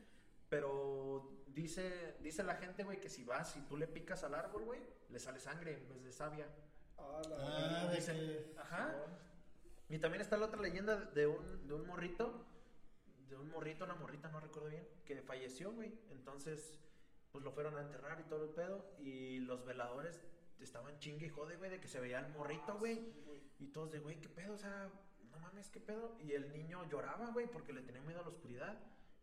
[0.50, 4.64] Pero dice, dice la gente, güey, que si vas y tú le picas al árbol,
[4.64, 4.80] güey,
[5.10, 6.48] le sale sangre en vez de savia.
[6.98, 8.96] Ah, la Ah, de Dicen- que- Ajá.
[9.90, 12.46] Y también está la otra leyenda de un, de un morrito,
[13.30, 15.94] de un morrito, una morrita, no recuerdo bien, que falleció, güey.
[16.12, 16.78] Entonces,
[17.32, 18.86] pues lo fueron a enterrar y todo el pedo.
[19.00, 20.22] Y los veladores
[20.60, 23.00] estaban chingue y jode, güey, de que se veía el morrito, güey.
[23.60, 24.54] Y todos de, güey, ¿qué pedo?
[24.54, 24.90] O sea,
[25.32, 26.18] no mames, ¿qué pedo?
[26.20, 28.80] Y el niño lloraba, güey, porque le tenía miedo a la oscuridad.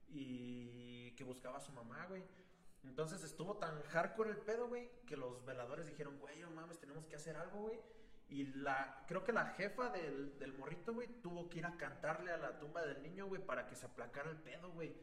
[0.08, 2.22] Y que buscaba a su mamá, güey.
[2.84, 7.06] Entonces estuvo tan hardcore el pedo, güey, que los veladores dijeron, güey, no mames, tenemos
[7.06, 7.80] que hacer algo, güey.
[8.28, 12.32] Y la, creo que la jefa del, del morrito, güey, tuvo que ir a cantarle
[12.32, 14.94] a la tumba del niño, güey, para que se aplacara el pedo, güey.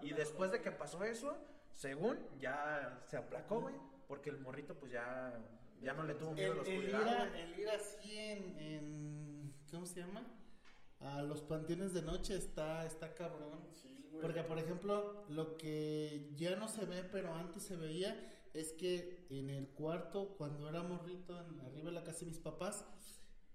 [0.00, 1.36] Y después de que pasó eso,
[1.70, 3.74] según, ya se aplacó, güey,
[4.08, 5.38] porque el morrito, pues ya,
[5.80, 9.54] ya no le tuvo miedo a la El, el ir, el ir así en, en-
[9.70, 10.26] ¿Cómo se llama?
[11.00, 13.60] A los panteones de noche está, está cabrón.
[13.70, 14.22] Sí, güey.
[14.22, 18.16] Porque, por ejemplo, lo que ya no se ve, pero antes se veía,
[18.54, 22.84] es que en el cuarto, cuando era morrito, arriba de la casa de mis papás,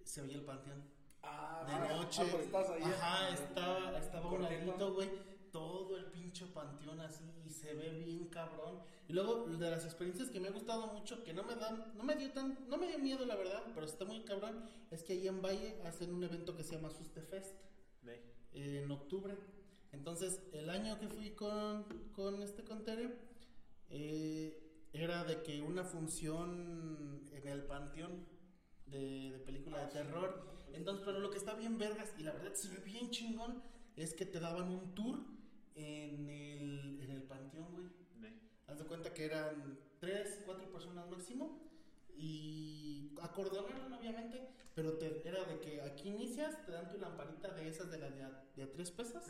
[0.03, 0.83] se veía el panteón.
[1.21, 2.21] Ah, De noche.
[2.23, 2.81] ah, pues estás ahí.
[2.83, 5.09] Ajá, estaba, estaba un ladito, güey.
[5.51, 8.79] Todo el pinche panteón así y se ve bien cabrón.
[9.07, 12.03] Y luego de las experiencias que me ha gustado mucho, que no me dan, no
[12.03, 15.13] me dio tan, no me dio miedo la verdad, pero está muy cabrón, es que
[15.13, 17.55] ahí en Valle hacen un evento que se llama Sustefest
[18.03, 18.19] Güey.
[18.53, 19.35] en octubre.
[19.93, 23.17] Entonces, el año que fui con, con este con Tere,
[23.89, 28.25] eh, era de que una función en el panteón
[28.85, 30.45] de, de película de terror.
[30.73, 33.61] Entonces, pero lo que está bien vergas, y la verdad se ve bien chingón,
[33.95, 35.19] es que te daban un tour
[35.75, 37.73] en el, en el panteón,
[38.19, 38.33] güey.
[38.67, 41.65] Haz de cuenta que eran tres, cuatro personas máximo.
[42.15, 44.49] Y acordonaron, obviamente.
[44.75, 48.15] Pero te, era de que aquí inicias, te dan tu lamparita de esas de las
[48.15, 49.23] de a, de a tres pesos.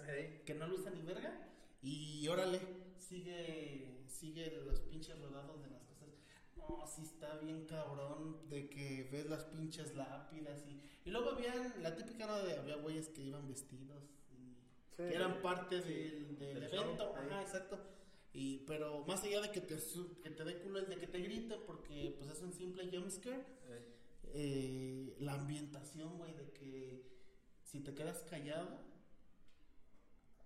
[0.46, 1.48] Que no lo usan ni verga.
[1.82, 2.60] Y órale,
[2.98, 6.10] sigue, sigue los pinches rodados de las cosas.
[6.56, 10.82] No, sí está bien cabrón de que ves las pinches lápidas y...
[11.08, 14.58] Y luego habían, la típica no de, había güeyes que iban vestidos y
[14.98, 15.04] Sí.
[15.04, 16.98] que eran parte del, del Del evento.
[16.98, 17.16] show.
[17.16, 17.80] Ajá, exacto.
[18.34, 19.76] Y, pero más allá de que te,
[20.24, 23.46] que te dé culo el de que te griten, porque pues es un simple jumpscare,
[24.34, 27.04] eh, la ambientación, güey, de que
[27.64, 28.80] si te quedas callado,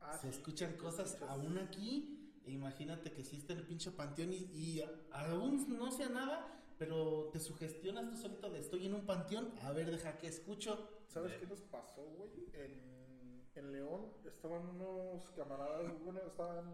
[0.02, 0.38] Ah, se sí.
[0.38, 2.18] escuchan cosas Escuchas- aún aquí.
[2.46, 4.82] e imagínate que si está en el pinche panteón y,
[5.12, 9.72] aún no sea nada, pero te sugestionas tú solito de estoy en un panteón, a
[9.72, 10.90] ver, deja que escucho.
[11.08, 11.40] ¿Sabes Sí.
[11.42, 12.32] qué nos pasó, güey?
[12.54, 16.74] En, en León estaban unos camaradas, bueno, estaban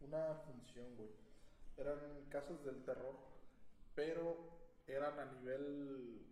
[0.00, 1.10] una función, güey.
[1.78, 1.98] Eran
[2.28, 3.16] casas del terror,
[3.94, 4.36] pero
[4.86, 6.26] eran a nivel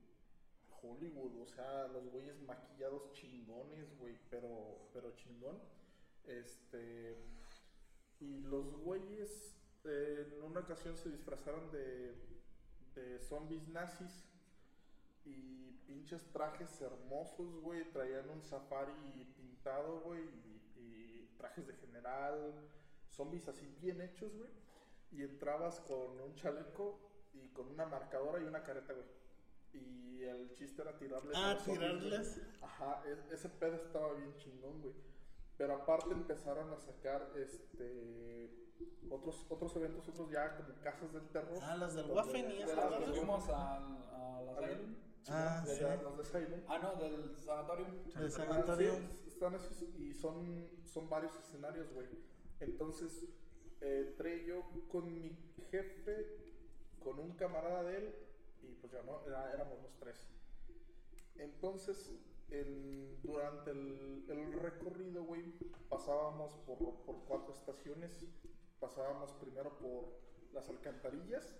[0.82, 5.58] Hollywood, o sea, los güeyes maquillados chingones, güey, pero, pero chingón.
[6.26, 7.16] Este.
[8.20, 12.14] Y los güeyes eh, en una ocasión se disfrazaron de,
[12.94, 14.26] de zombies nazis
[15.24, 17.90] y pinches trajes hermosos, güey.
[17.92, 18.92] Traían un safari
[19.36, 22.54] pintado, güey, y, y trajes de general,
[23.08, 24.50] zombies así bien hechos, güey.
[25.12, 27.00] Y entrabas con un chaleco
[27.32, 29.06] y con una marcadora y una careta, güey.
[29.72, 31.34] Y el chiste era tirarles.
[31.36, 32.00] a Ah, zombies, güey.
[32.00, 32.40] tirarles.
[32.60, 34.94] Ajá, e- ese pedo estaba bien chingón, güey.
[35.60, 38.48] Pero aparte empezaron a sacar este
[39.10, 41.58] otros otros eventos, otros ya como casas del terror.
[41.60, 44.96] Ah, las del Waffen y de esas las del Fuimos al, a las Al- Island.
[45.28, 45.82] Ah, de sí.
[45.82, 46.64] la- los de Silent.
[46.66, 47.86] Ah, no, del sanatorio.
[48.16, 48.94] El Ah, sanatorio.
[48.94, 52.08] sí, están esos y son, son varios escenarios, güey.
[52.60, 53.26] Entonces,
[53.82, 55.36] eh, entré yo con mi
[55.70, 56.38] jefe,
[57.00, 58.14] con un camarada de él,
[58.62, 60.26] y pues ya no, era- éramos los tres.
[61.36, 62.10] Entonces,
[63.22, 65.44] durante el, recorrido, güey,
[65.88, 68.26] pasábamos por, cuatro estaciones.
[68.78, 70.20] Pasábamos primero por
[70.52, 71.54] las alcantarillas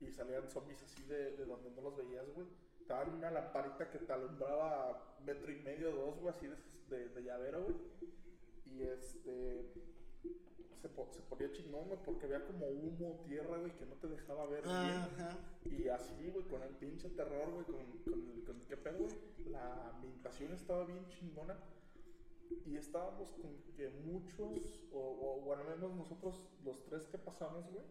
[0.00, 2.46] y salían zombies así de, de donde no los veías, güey.
[2.80, 7.22] Estaban una lamparita que te alumbraba metro y medio, dos, güey, así de, de, de
[7.22, 7.76] llavero, güey.
[8.66, 9.72] Y este.
[10.80, 14.06] Se, po- se ponía chingón, güey, porque había como humo, tierra, güey, que no te
[14.08, 15.08] dejaba ver bien.
[15.64, 18.98] Y así, güey, con el pinche terror, güey, con, con, el, con el que pedo,
[18.98, 19.50] güey.
[19.50, 21.56] La ambientación estaba bien chingona.
[22.64, 27.64] Y estábamos con que muchos, o, o, o al menos nosotros, los tres que pasamos,
[27.72, 27.84] güey,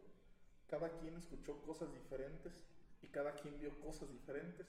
[0.67, 2.65] cada quien escuchó cosas diferentes
[3.01, 4.67] y cada quien vio cosas diferentes.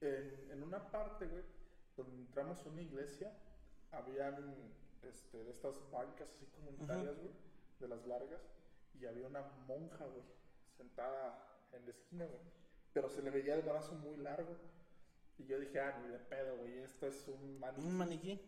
[0.00, 1.44] En, en una parte, güey,
[1.96, 3.32] donde entramos a una iglesia,
[3.90, 4.72] habían
[5.02, 7.32] este, de estas bancas así comunitarias, güey,
[7.80, 8.40] de las largas,
[9.00, 10.24] y había una monja, güey,
[10.76, 12.40] sentada en la esquina, güey,
[12.92, 14.56] pero se le veía el brazo muy largo.
[15.38, 17.86] Y yo dije, ah, ni de pedo, güey, esto es un maniquí.
[17.86, 18.40] Un maniquí.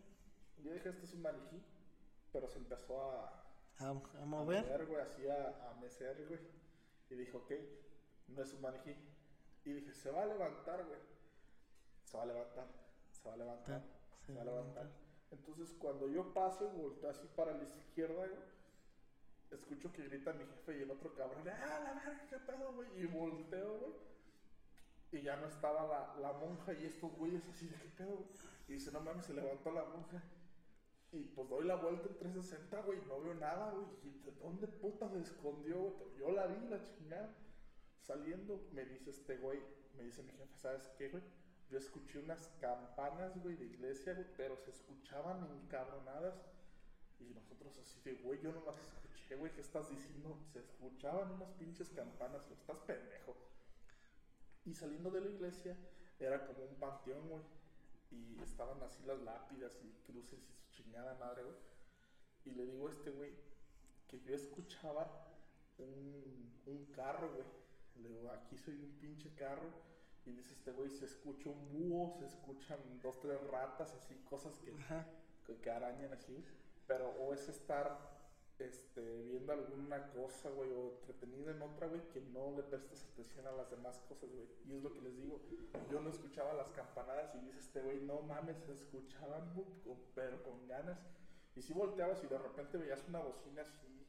[0.63, 1.63] Yo dije, esto es un maniquí,
[2.33, 3.27] pero se empezó a,
[3.79, 4.63] A, a a mover.
[4.65, 6.39] mover, güey, así a, a mecer, güey.
[7.09, 7.51] Y dijo, ok,
[8.27, 8.95] no es un maniquí.
[9.63, 10.99] Y dije, se va a levantar, güey.
[12.03, 12.67] Se va a levantar,
[13.11, 13.81] se va a levantar,
[14.25, 14.89] Se se va a a levantar.
[15.31, 18.27] Entonces, cuando yo paso y volteo así para la izquierda,
[19.49, 22.89] escucho que grita mi jefe y el otro cabrón, ¡ah, la verga, qué pedo, güey!
[23.01, 23.93] Y volteo, güey.
[25.13, 28.29] Y ya no estaba la, la monja y estos güeyes así de qué pedo, güey?
[28.67, 30.21] Y dice, no mames, se levantó la monja.
[31.11, 33.85] Y pues doy la vuelta en 360, güey, no veo nada, güey.
[34.03, 36.17] ¿Y de dónde puta se escondió, güey?
[36.17, 37.35] Yo la vi, la chingada.
[38.01, 39.59] Saliendo, me dice este güey,
[39.97, 41.23] me dice mi jefe, ¿sabes qué, güey?
[41.71, 46.35] Yo escuché unas campanas, güey, de iglesia, güey, pero se escuchaban encabronadas.
[47.17, 50.37] Y nosotros así de, güey, yo no las escuché, güey, ¿qué estás diciendo?
[50.51, 53.37] Se escuchaban unas pinches campanas, güey, estás pendejo.
[54.65, 55.77] Y saliendo de la iglesia,
[56.19, 57.43] era como un panteón, güey.
[58.11, 61.55] Y estaban así las lápidas y cruces y su chingada madre, güey.
[62.43, 63.31] Y le digo a este güey
[64.09, 65.09] que yo escuchaba
[65.77, 67.45] un, un carro, güey.
[68.03, 69.90] Le digo, aquí soy un pinche carro.
[70.25, 74.57] Y dice este güey, se escucha un búho, se escuchan dos, tres ratas, así, cosas
[74.59, 74.73] que,
[75.45, 76.43] que, que arañan así.
[76.87, 78.21] Pero o es estar
[78.59, 83.47] este, viendo alguna cosa, güey, o entretenido en otra, güey, que no le prestas atención
[83.47, 84.47] a las demás cosas, güey.
[84.65, 85.41] Y es lo que les digo.
[85.89, 89.53] Yo no escuchaba las campanadas y dice este güey, no mames, se escuchaban,
[90.13, 90.99] pero con ganas.
[91.55, 94.07] Y si volteabas y de repente veías una bocina así,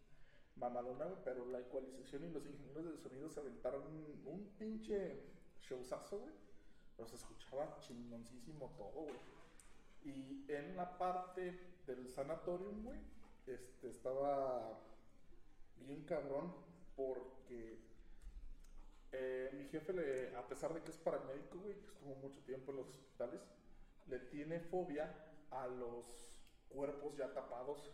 [0.56, 5.31] mamadona, güey, pero la ecualización y los ingenieros del sonido se aventaron un, un pinche
[5.62, 6.34] showzazo, güey.
[6.96, 9.32] Pero se escuchaba chingoncísimo todo, güey.
[10.04, 12.98] Y en la parte del sanatorium, güey,
[13.46, 14.78] este, estaba
[15.76, 16.52] bien cabrón
[16.96, 17.78] porque
[19.12, 22.72] eh, mi jefe, le, a pesar de que es paramédico, güey, que estuvo mucho tiempo
[22.72, 23.40] en los hospitales,
[24.06, 25.14] le tiene fobia
[25.50, 26.06] a los
[26.68, 27.92] cuerpos ya tapados.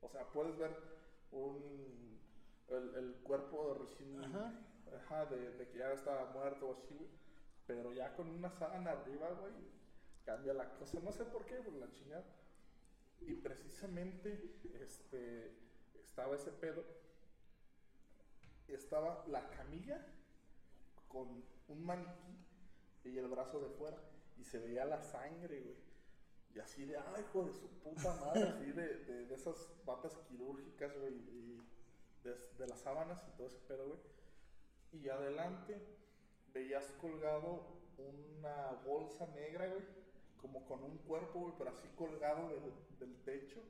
[0.00, 0.74] O sea, puedes ver
[1.32, 2.18] un,
[2.68, 4.22] el, el cuerpo recién.
[4.96, 7.10] Ajá, de, que ya estaba muerto o así, güey.
[7.66, 9.52] Pero ya con una sábana arriba, güey,
[10.24, 10.98] cambia la cosa.
[11.00, 12.24] No sé por qué, por la chingada.
[13.20, 15.52] Y precisamente, este,
[16.02, 16.84] estaba ese pedo,
[18.68, 20.06] estaba la camilla
[21.08, 22.46] con un maniquí
[23.04, 23.98] y el brazo de fuera
[24.38, 25.76] y se veía la sangre, güey.
[26.54, 30.98] Y así de, ay, hijo de su puta madre, así de, de, esas batas quirúrgicas,
[30.98, 31.62] güey, y
[32.24, 34.00] de, de las sábanas y todo ese pedo, güey.
[34.92, 35.80] Y adelante
[36.52, 37.64] veías colgado
[37.98, 39.82] una bolsa negra, güey,
[40.40, 43.60] como con un cuerpo, güey, pero así colgado del, del techo.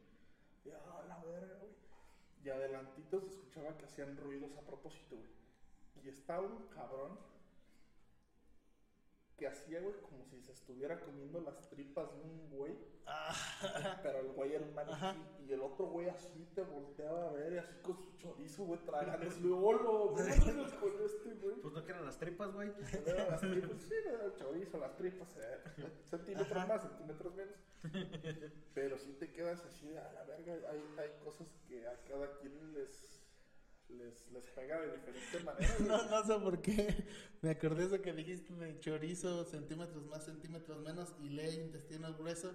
[0.65, 1.73] Y, ah, la verga, güey.
[2.45, 5.29] Y adelantito se escuchaba que hacían ruidos a propósito, güey.
[6.05, 7.19] Y estaba un cabrón
[9.41, 12.77] que hacía, güey, como si se estuviera comiendo las tripas de un güey.
[14.03, 15.47] Pero el güey era un maniquí.
[15.49, 18.79] Y el otro güey así te volteaba a ver y así con su chorizo, güey,
[18.85, 19.41] tragándose.
[19.51, 19.79] ¡Hola!
[19.83, 21.57] ¿Cómo con este, güey?
[21.57, 22.69] Pues no que eran las tripas, güey.
[23.31, 27.57] Las tripas, sí, era el chorizo, las tripas, eh, centímetros más, centímetros menos.
[28.75, 30.53] Pero sí te quedas así de a la verga.
[30.71, 33.20] Hay, hay cosas que a cada quien les,
[33.99, 35.75] les, les pega de diferente manera.
[35.87, 37.05] No, no sé por qué.
[37.43, 42.15] Me acordé de eso que dijiste de chorizo, centímetros más, centímetros menos, y lee intestino
[42.15, 42.53] grueso.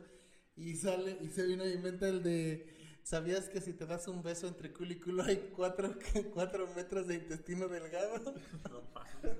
[0.55, 2.73] Y sale, y se vino a mi mente el de.
[3.03, 5.93] ¿Sabías que si te das un beso entre culo y culo hay cuatro,
[6.33, 8.33] cuatro metros de intestino delgado?
[8.69, 9.37] No mames.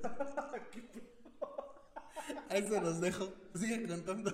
[2.50, 3.34] Ahí se los dejo.
[3.56, 4.32] Sigue contando.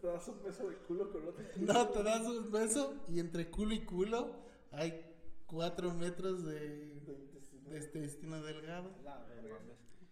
[0.00, 1.44] Te das un beso de culo con otro.
[1.56, 4.34] No, te das un beso y entre culo y culo
[4.72, 5.09] hay
[5.50, 6.60] cuatro metros de,
[7.00, 7.70] De intestino.
[7.70, 8.90] de este intestino delgado.
[9.02, 9.26] La.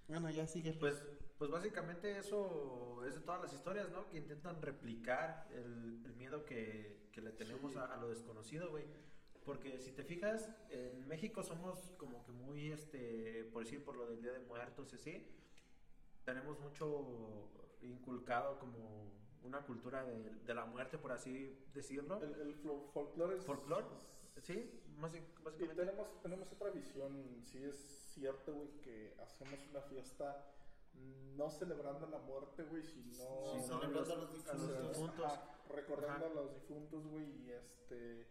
[0.08, 0.72] Bueno, ya sigue.
[0.72, 1.04] Pues,
[1.38, 4.08] pues básicamente eso es de todas las historias, ¿no?
[4.08, 8.84] Que intentan replicar el, el miedo que, que le tenemos a, a lo desconocido, güey.
[9.44, 14.06] Porque si te fijas, en México somos como que muy, este, por decir, por lo
[14.06, 15.26] del Día de Muertos y así,
[16.24, 17.48] tenemos mucho
[17.80, 19.10] inculcado como
[19.42, 22.20] una cultura de, de la muerte, por así decirlo.
[22.22, 23.44] El, el flo- folclore es.
[23.44, 23.86] Folclore,
[24.42, 24.70] sí,
[25.00, 25.74] basi- Y básicamente.
[25.74, 27.42] tenemos, tenemos otra visión.
[27.44, 27.76] Sí, es
[28.14, 30.44] cierto, güey, que hacemos una fiesta
[31.36, 33.12] no celebrando la muerte, güey, sino.
[33.14, 34.88] Sí, celebrando a los a los difuntos.
[34.88, 35.24] difuntos.
[35.24, 36.32] Ajá, recordando Ajá.
[36.32, 38.26] a los difuntos, güey, y este.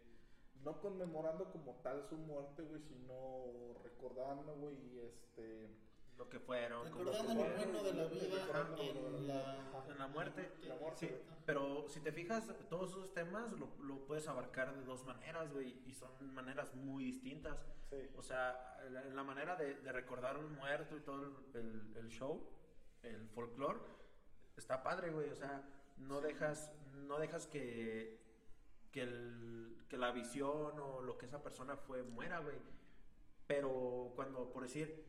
[0.63, 5.69] No conmemorando como tal su muerte, güey, sino recordando, güey, y este.
[6.17, 6.85] Lo que fueron.
[6.85, 8.25] Recordando lo bueno de la vida
[8.81, 9.83] en la...
[9.87, 10.51] En la muerte.
[10.63, 11.15] La muerte, Sí,
[11.45, 15.79] pero si te fijas, todos esos temas lo, lo puedes abarcar de dos maneras, güey,
[15.85, 17.57] y son maneras muy distintas.
[17.89, 18.09] Sí.
[18.17, 22.09] O sea, la, la manera de, de recordar un muerto y todo el, el- el
[22.09, 22.49] show,
[23.03, 23.79] el folclore,
[24.57, 25.29] está padre, güey.
[25.29, 25.61] O sea,
[25.97, 28.19] no dejas, no dejas que,
[28.91, 32.57] que, el- que la visión o lo que esa persona fue muera, güey.
[33.45, 35.05] Pero cuando, por decir,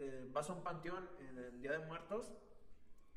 [0.00, 2.32] eh, vas a un panteón en el Día de Muertos,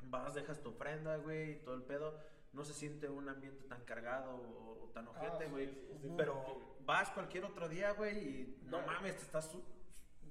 [0.02, 2.18] vas, dejas tu ofrenda, güey, y todo el pedo.
[2.52, 6.16] No se siente un ambiente tan cargado o, o tan ojete, sí, güey.
[6.16, 9.46] pero vas cualquier otro día, güey, y no mames, te estás...
[9.50, 9.62] su-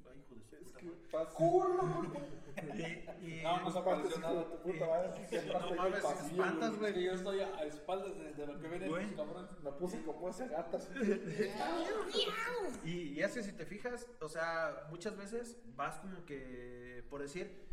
[0.09, 1.37] Ay, hijo de su Es que pasa.
[3.21, 4.43] Y, y- No, no se Aparte, apareció nada.
[4.45, 5.09] tu puta madre,
[5.47, 7.03] no mames, espantas, güey.
[7.03, 9.51] Yo estoy a, espaldas de, de lo que estos cabrones.
[9.63, 10.77] Me puse como ese gato.
[10.77, 10.89] así.
[12.85, 17.21] Y, y es que si te fijas, o sea, muchas veces vas como que, por
[17.21, 17.65] decir,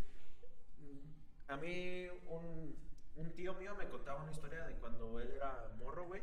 [1.49, 2.76] a mí un,
[3.16, 6.22] un tío mío me contaba una historia de cuando él era morro, güey,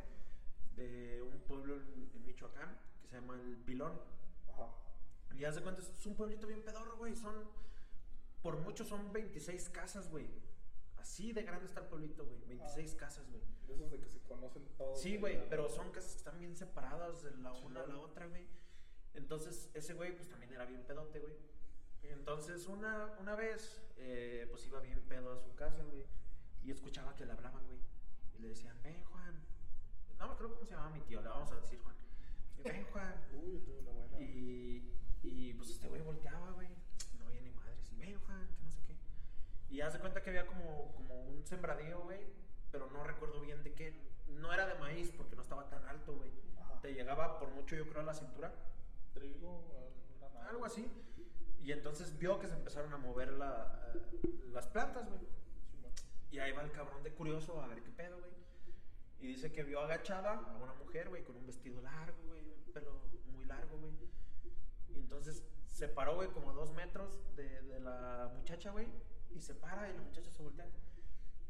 [0.76, 3.93] de un pueblo en, en Michoacán que se llama El Pilón.
[5.38, 7.35] Y haz de cuenta, es un pueblito bien pedorro, güey, son,
[8.41, 10.27] por mucho son 26 casas, güey.
[10.97, 13.43] Así de grande está el pueblito, güey, 26 casas, güey.
[13.67, 14.99] Esos de que se conocen todos.
[14.99, 18.25] Sí, güey, pero son casas que están bien separadas de la una a la otra,
[18.25, 18.47] güey.
[19.13, 21.35] Entonces, ese güey, pues también era bien pedote, güey.
[22.03, 26.05] Entonces, una, una vez, eh, pues iba bien pedo a su casa, güey.
[26.63, 27.79] Y escuchaba que le hablaban, güey.
[28.38, 29.43] Y le decían, ven, Juan.
[30.17, 31.95] No me acuerdo cómo se llamaba mi tío, le vamos a decir Juan.
[32.63, 33.15] Ven, Juan.
[33.33, 34.19] Uy, yo tuve una buena.
[34.19, 36.70] Y, y pues este güey volteaba, güey.
[37.20, 37.91] No había ni madres.
[37.91, 38.95] Y ven, Juan, que no sé qué.
[39.70, 42.20] Y haz de cuenta que había como, como un sembradío, güey.
[42.72, 43.93] Pero no recuerdo bien de qué.
[44.28, 46.32] No era de maíz porque no estaba tan alto, güey.
[46.82, 48.53] Te llegaba por mucho, yo creo, a la cintura.
[49.13, 49.63] Trigo.
[50.49, 50.88] Algo así.
[51.61, 53.99] Y entonces vio que se empezaron a mover la, eh,
[54.53, 55.20] las plantas, güey.
[56.32, 58.32] Y ahí va el cabrón de curioso a ver qué pedo, güey.
[59.20, 62.74] Y dice que vio agachada a una mujer, güey, con un vestido largo, güey, un
[62.74, 63.01] pelo
[63.34, 63.93] muy largo, güey.
[65.08, 68.88] Entonces se paró, güey, como dos metros de, de la muchacha, güey.
[69.30, 70.68] Y se para y la muchacha se voltea.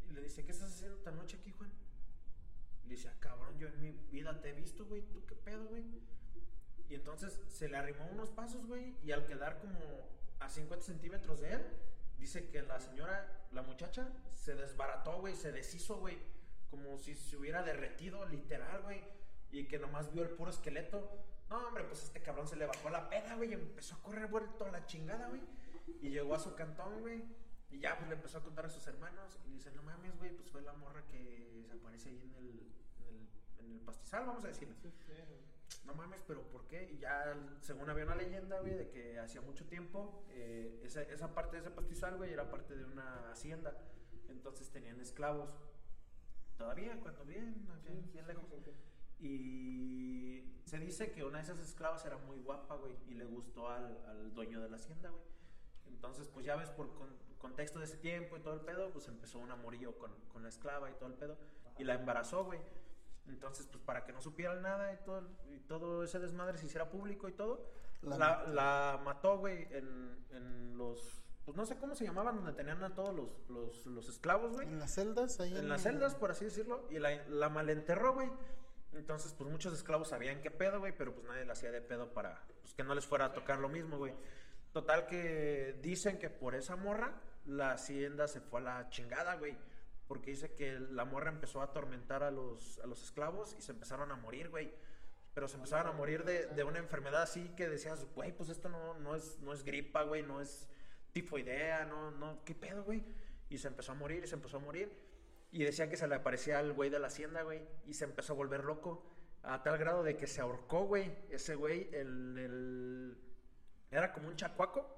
[0.08, 1.72] Y le dice, ¿qué estás haciendo esta noche aquí, Juan?
[2.86, 5.02] Le dice, ah, cabrón, yo en mi vida te he visto, güey.
[5.12, 5.84] ¿Tú qué pedo, güey?
[6.88, 8.96] Y entonces se le arrimó unos pasos, güey.
[9.04, 9.80] Y al quedar como
[10.40, 11.66] a 50 centímetros de él,
[12.20, 15.36] dice que la señora, la muchacha, se desbarató, güey.
[15.36, 16.20] Se deshizo, güey.
[16.70, 19.02] Como si se hubiera derretido, literal, güey.
[19.52, 21.10] Y que nomás vio el puro esqueleto.
[21.50, 24.28] No, hombre, pues este cabrón se le bajó la peda, güey, y empezó a correr
[24.28, 25.42] vuelto a la chingada, güey.
[26.02, 27.24] Y llegó a su cantón, güey.
[27.70, 29.40] Y ya, pues le empezó a contar a sus hermanos.
[29.46, 32.74] Y dice, no mames, güey, pues fue la morra que se aparece ahí en el,
[33.00, 33.28] en el,
[33.60, 34.68] en el pastizal, vamos a decir.
[35.86, 36.90] No mames, pero ¿por qué?
[36.92, 41.34] Y ya, según había una leyenda, güey, de que hacía mucho tiempo, eh, esa, esa
[41.34, 43.74] parte de ese pastizal, güey, era parte de una hacienda.
[44.28, 45.58] Entonces tenían esclavos.
[46.58, 48.44] Todavía, cuando bien, aquí, bien lejos.
[49.20, 53.70] Y se dice que una de esas esclavas era muy guapa, güey, y le gustó
[53.70, 55.24] al, al dueño de la hacienda, güey.
[55.88, 59.08] Entonces, pues ya ves, por con- contexto de ese tiempo y todo el pedo, pues
[59.08, 61.38] empezó un amorío con, con la esclava y todo el pedo,
[61.78, 62.60] y la embarazó, güey.
[63.28, 66.90] Entonces, pues para que no supieran nada y todo, y todo ese desmadre se hiciera
[66.90, 67.66] público y todo,
[68.02, 68.54] La la, mató.
[68.54, 71.22] la mató, güey, en, en los...
[71.46, 74.68] Pues no sé cómo se llamaban, donde tenían a todos los, los, los esclavos, güey
[74.68, 78.30] En las celdas, ahí en las celdas, por así decirlo, y la, la malenterró, güey.
[78.98, 82.14] Entonces, pues muchos esclavos sabían qué pedo, güey, pero pues nadie le hacía de pedo
[82.14, 84.14] para pues, que no les fuera a tocar lo mismo, güey.
[84.74, 87.14] Total que dicen que por esa morra
[87.46, 89.56] la hacienda se fue a la chingada, güey.
[90.08, 93.72] Porque dice que la morra empezó a atormentar a los, a los esclavos y se
[93.72, 94.74] empezaron a morir, güey.
[95.34, 98.70] Pero se empezaron a morir de, de una enfermedad así que decías, güey, pues esto
[98.70, 100.68] no, no, es, no es gripa, güey, no es
[101.12, 103.04] tifoidea, no, no, ¿qué pedo, güey?
[103.50, 105.07] Y se empezó a morir y se empezó a morir.
[105.52, 107.62] Y decía que se le aparecía al güey de la hacienda, güey.
[107.86, 109.04] Y se empezó a volver loco.
[109.44, 111.16] A tal grado de que se ahorcó, güey.
[111.30, 113.18] Ese güey, el, el-
[113.92, 114.94] Era como un chacuaco.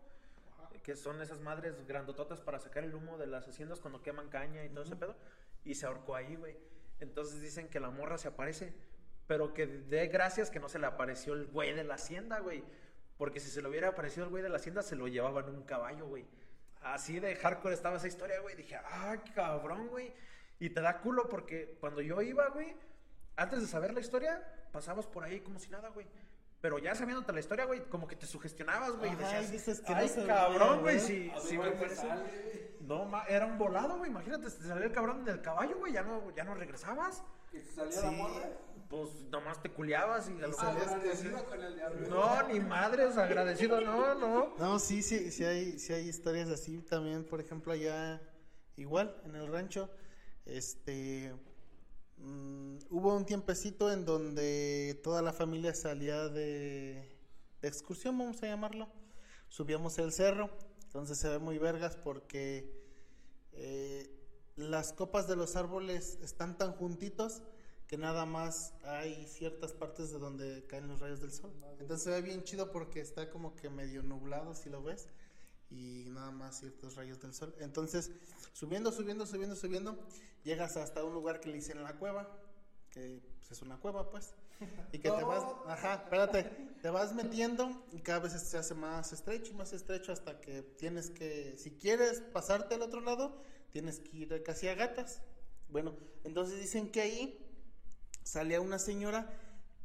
[0.84, 4.64] Que son esas madres grandototas para sacar el humo de las haciendas cuando queman caña
[4.66, 5.16] y todo ese pedo.
[5.64, 6.58] Y se ahorcó ahí, güey.
[7.00, 8.74] Entonces dicen que la morra se aparece.
[9.28, 12.64] Pero que de gracias que no se le apareció el güey de la hacienda, güey.
[13.18, 15.56] Porque si se le hubiera aparecido el güey de la hacienda, se lo llevaban en
[15.58, 16.26] un caballo, güey.
[16.82, 18.56] Así de hardcore estaba esa historia, güey.
[18.56, 20.14] Dije, ah, cabrón, güey.
[20.60, 22.76] Y te da culo porque cuando yo iba, güey,
[23.36, 26.06] antes de saber la historia, pasabas por ahí como si nada, güey.
[26.62, 29.12] Pero ya sabiéndote la historia, güey, como que te sugestionabas, güey.
[29.12, 31.72] y Ajá, decías, y dices que no ay, se cabrón, güey, si, si me.
[32.82, 34.10] No, ma, era un volado, güey.
[34.12, 35.94] Imagínate, te salió el cabrón del caballo, güey.
[35.94, 37.24] Ya no, ya no regresabas.
[37.54, 38.16] ¿Y te salía la Sí.
[38.16, 38.50] morra?
[38.90, 40.34] Pues nomás te culiabas y...
[40.34, 42.10] lo- salías Agradecido con el.
[42.10, 44.54] No, ni madres, agradecido, no, no.
[44.58, 48.20] No, sí, sí, sí hay, sí hay historias así también, por ejemplo, allá,
[48.78, 49.90] igual, en el rancho,
[50.46, 51.34] este,
[52.18, 57.18] mm, hubo un tiempecito en donde toda la familia salía de,
[57.62, 58.88] excursión, vamos a llamarlo,
[59.50, 60.50] subíamos el cerro,
[60.84, 62.72] entonces se ve muy vergas porque
[63.54, 64.10] eh,
[64.56, 67.42] las copas de los árboles están tan juntitos
[67.88, 71.52] que nada más hay ciertas partes de donde caen los rayos del sol.
[71.80, 75.10] Entonces se ve bien chido porque está como que medio nublado si lo ves
[75.70, 77.56] y nada más ciertos rayos del sol.
[77.60, 78.12] Entonces,
[78.54, 79.98] subiendo, subiendo, subiendo, subiendo,
[80.44, 82.28] llegas hasta un lugar que le dicen la cueva,
[82.90, 84.34] que pues, es una cueva pues,
[84.92, 86.44] y que te vas, ajá, espérate,
[86.82, 90.62] te vas metiendo y cada vez se hace más estrecho y más estrecho hasta que
[90.62, 93.42] tienes que, si quieres pasarte al otro lado,
[93.72, 95.22] tienes que ir casi a gatas.
[95.70, 97.46] Bueno, entonces dicen que ahí
[98.24, 99.32] salía una señora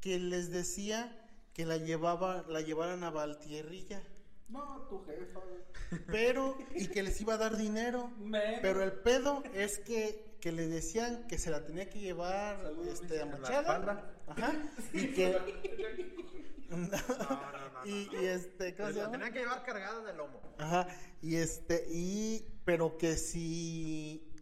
[0.00, 1.20] que les decía
[1.52, 4.02] que la llevaba, la llevaran a Valtierrilla,
[4.48, 6.02] No, tu jefa, güey.
[6.06, 8.08] pero y que les iba a dar dinero.
[8.18, 8.60] Menos.
[8.62, 13.00] Pero el pedo es que, que le decían que se la tenía que llevar Saludos,
[13.00, 14.14] este, a la Machada.
[14.28, 14.52] Ajá.
[14.92, 15.38] Y que.
[16.70, 19.12] No, no, no, y, este, ¿cómo se La llama?
[19.12, 20.40] tenía que llevar cargada de lomo.
[20.58, 20.88] Ajá,
[21.22, 24.32] y este, y, pero que si,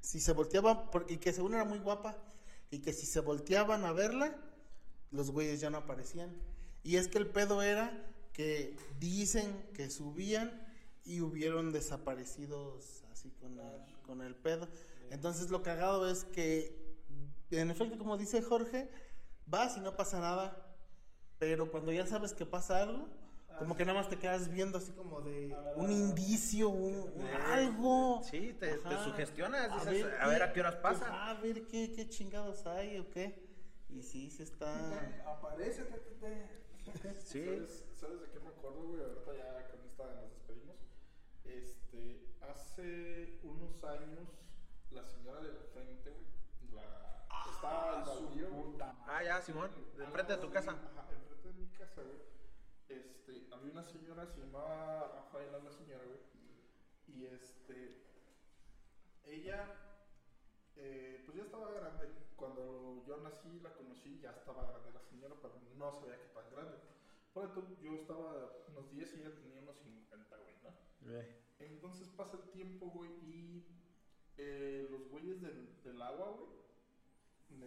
[0.00, 2.16] si se volteaba, porque, y que según era muy guapa,
[2.70, 4.34] y que si se volteaban a verla,
[5.10, 6.34] los güeyes ya no aparecían.
[6.84, 7.92] Y es que el pedo era
[8.34, 10.60] que dicen que subían
[11.04, 14.68] y hubieron desaparecidos así con el, con el pedo.
[15.10, 16.76] Entonces lo cagado es que,
[17.50, 18.90] en efecto, como dice Jorge,
[19.46, 20.76] vas y no pasa nada,
[21.38, 23.08] pero cuando ya sabes que pasa algo,
[23.58, 28.20] como que nada más te quedas viendo así como de un indicio, un, un algo.
[28.24, 31.30] Sí, te, te sugestionas, dices, a ver, qué- a qué horas pasa.
[31.30, 33.44] A ver qué, qué chingados hay o qué.
[33.90, 34.74] Y sí, sí está.
[35.24, 37.20] Aparece, te, te, te.
[37.24, 37.66] Sí.
[38.04, 39.00] ¿Sabes, ¿Sabes de qué me acuerdo, güey?
[39.02, 40.76] Ahorita ya con esta nos despedimos.
[41.44, 44.28] Este, hace unos años,
[44.90, 47.26] la señora de la frente, güey, la...
[47.50, 48.78] estaba el baldío, güey.
[49.06, 50.72] Ah, ya, Simón, de enfrente de tu casa.
[50.72, 52.18] Ajá, enfrente de mi casa, güey.
[52.88, 56.20] Este, había una señora, se llamaba Rafaela la señora, güey.
[57.08, 58.02] Y este,
[59.24, 59.66] ella,
[60.76, 62.12] eh, pues ya estaba grande.
[62.36, 66.50] Cuando yo nací, la conocí, ya estaba grande la señora, pero no sabía que tan
[66.50, 66.93] grande.
[67.34, 71.20] Por eso yo estaba unos 10 y ella tenía unos 50, güey, ¿no?
[71.58, 73.66] Entonces pasa el tiempo, güey, y
[74.36, 76.64] eh, los güeyes del, del agua, güey,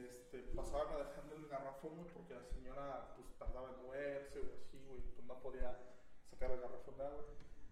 [0.06, 4.56] este, pasaban a dejarle el garrafón, güey, porque la señora, pues, tardaba en moverse o
[4.56, 5.78] así, güey, pues no podía
[6.30, 7.26] sacar el garrafón de agua.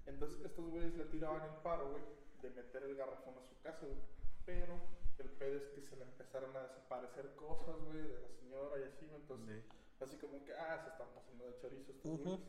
[0.05, 2.03] Entonces, estos güeyes le tiraban el paro, güey,
[2.41, 3.99] de meter el garrafón a su casa, güey.
[4.45, 4.79] Pero
[5.17, 8.83] el pedo es que se le empezaron a desaparecer cosas, güey, de la señora y
[8.83, 9.21] así, güey.
[9.21, 9.63] Entonces,
[10.01, 12.23] así como que, ah, se están pasando de chorizo estos Ujú.
[12.23, 12.39] güeyes.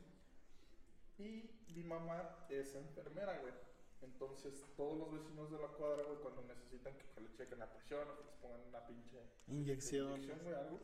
[1.19, 3.55] Y mi mamá es enfermera, güey.
[4.03, 7.73] Entonces, todos los vecinos de la cuadra, güey, cuando necesitan que, que le chequen la
[7.73, 10.09] presión o que les pongan una pinche Inyección.
[10.13, 10.81] inyección, güey, algo,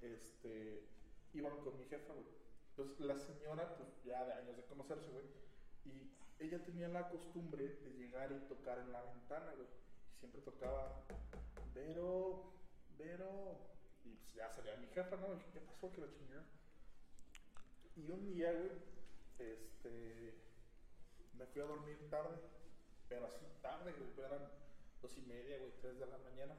[0.00, 0.82] este,
[1.32, 2.26] iban con mi jefa, güey.
[2.70, 5.24] Entonces, la señora, pues, ya de años de conocerse, güey,
[5.84, 6.10] y
[6.40, 9.68] ella tenía la costumbre de llegar y tocar en la ventana, güey.
[9.68, 11.04] Y siempre tocaba,
[11.74, 12.52] Vero,
[12.98, 13.58] Vero,
[14.04, 15.26] y pues ya salía mi jefa, ¿no?
[15.52, 15.92] ¿qué pasó?
[15.92, 16.44] Que la chingada.
[17.96, 18.70] Y un día, güey,
[19.38, 20.34] este,
[21.36, 22.36] me fui a dormir tarde,
[23.08, 24.48] pero así tarde, güey, eran
[25.02, 26.56] dos y media, güey, tres de la mañana.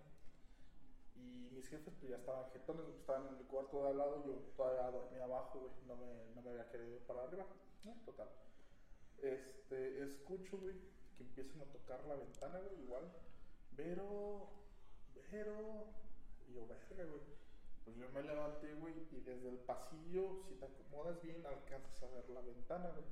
[1.15, 4.33] Y mis jefes pues ya estaban jetones, estaban en el cuarto de al lado, yo
[4.55, 7.45] todavía dormía abajo, güey, no me, no me había querido ir para arriba,
[7.83, 7.93] ¿no?
[8.05, 8.29] total.
[9.21, 10.75] Este, escucho, güey,
[11.17, 13.11] que empiezan a tocar la ventana, güey, igual.
[13.73, 14.49] Vero,
[15.31, 15.85] Vero,
[16.51, 17.21] y yo, verga, güey.
[17.83, 22.07] Pues yo me levanté, güey, y desde el pasillo, si te acomodas bien, alcanzas a
[22.07, 23.05] ver la ventana, güey.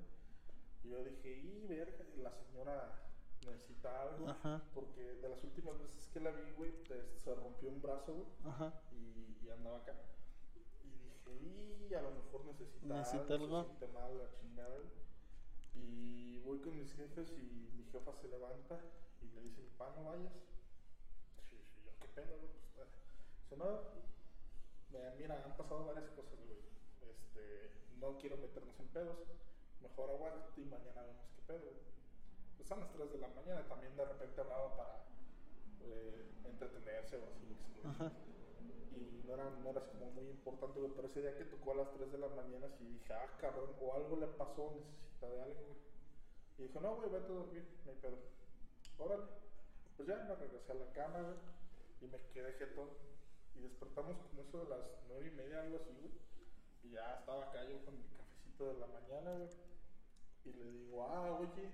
[0.84, 3.10] Y yo dije, y verga, la señora
[3.46, 4.30] necesita algo.
[4.30, 4.62] Ajá.
[4.74, 6.72] Porque de las últimas veces que la vi, güey,
[7.16, 8.74] se rompió un brazo, güey, Ajá.
[8.92, 9.96] y, y andaba acá.
[10.84, 15.00] Y dije, y a lo mejor necesita, Necesita algo, se siente mal la chingada, güey.
[15.76, 18.80] Y voy con mis jefes y mi jefa se levanta
[19.22, 20.34] y le dice, mi pa, no vayas.
[21.50, 22.52] Sí, sí, yo, ¿qué pedo, güey?
[22.52, 22.69] Pues,
[23.58, 26.60] me- mira, han pasado varias cosas, güey.
[27.02, 29.18] Este, no quiero meternos en pedos.
[29.82, 31.72] Mejor aguántate y mañana vemos qué pedo.
[32.58, 35.06] Pues son las 3 de la mañana, también de repente hablaba para
[35.82, 37.56] eh, entretenerse o así.
[38.96, 41.76] Y no era, no era como muy importante, güey, pero ese día que tocó a
[41.76, 45.42] las 3 de la mañana, sí dije, ah, cabrón, o algo le pasó, necesita de
[45.42, 45.80] algo, güey.
[46.58, 48.18] Y dijo, no, güey, vete a dormir, no hay pedo.
[48.98, 49.24] Órale.
[49.96, 51.38] Pues ya me regresé a la cama, güey,
[52.02, 52.90] y me quedé jetón.
[53.60, 54.80] Y despertamos como eso de las
[55.10, 56.14] 9 y media, algo así, güey.
[56.84, 59.50] Y ya estaba acá yo con mi cafecito de la mañana, güey.
[60.46, 61.70] Y le digo, ah, oye,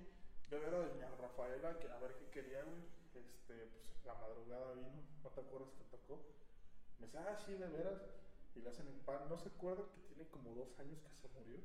[0.50, 2.82] yo era doña Rafaela, que a ver qué quería, güey.
[3.14, 6.26] Este, pues la madrugada vino, ¿no te acuerdas que tocó?
[6.98, 8.02] Me dice, ah, sí, de veras.
[8.56, 9.28] Y le hacen el pan.
[9.28, 11.58] ¿No se acuerdan que tiene como dos años que se murió?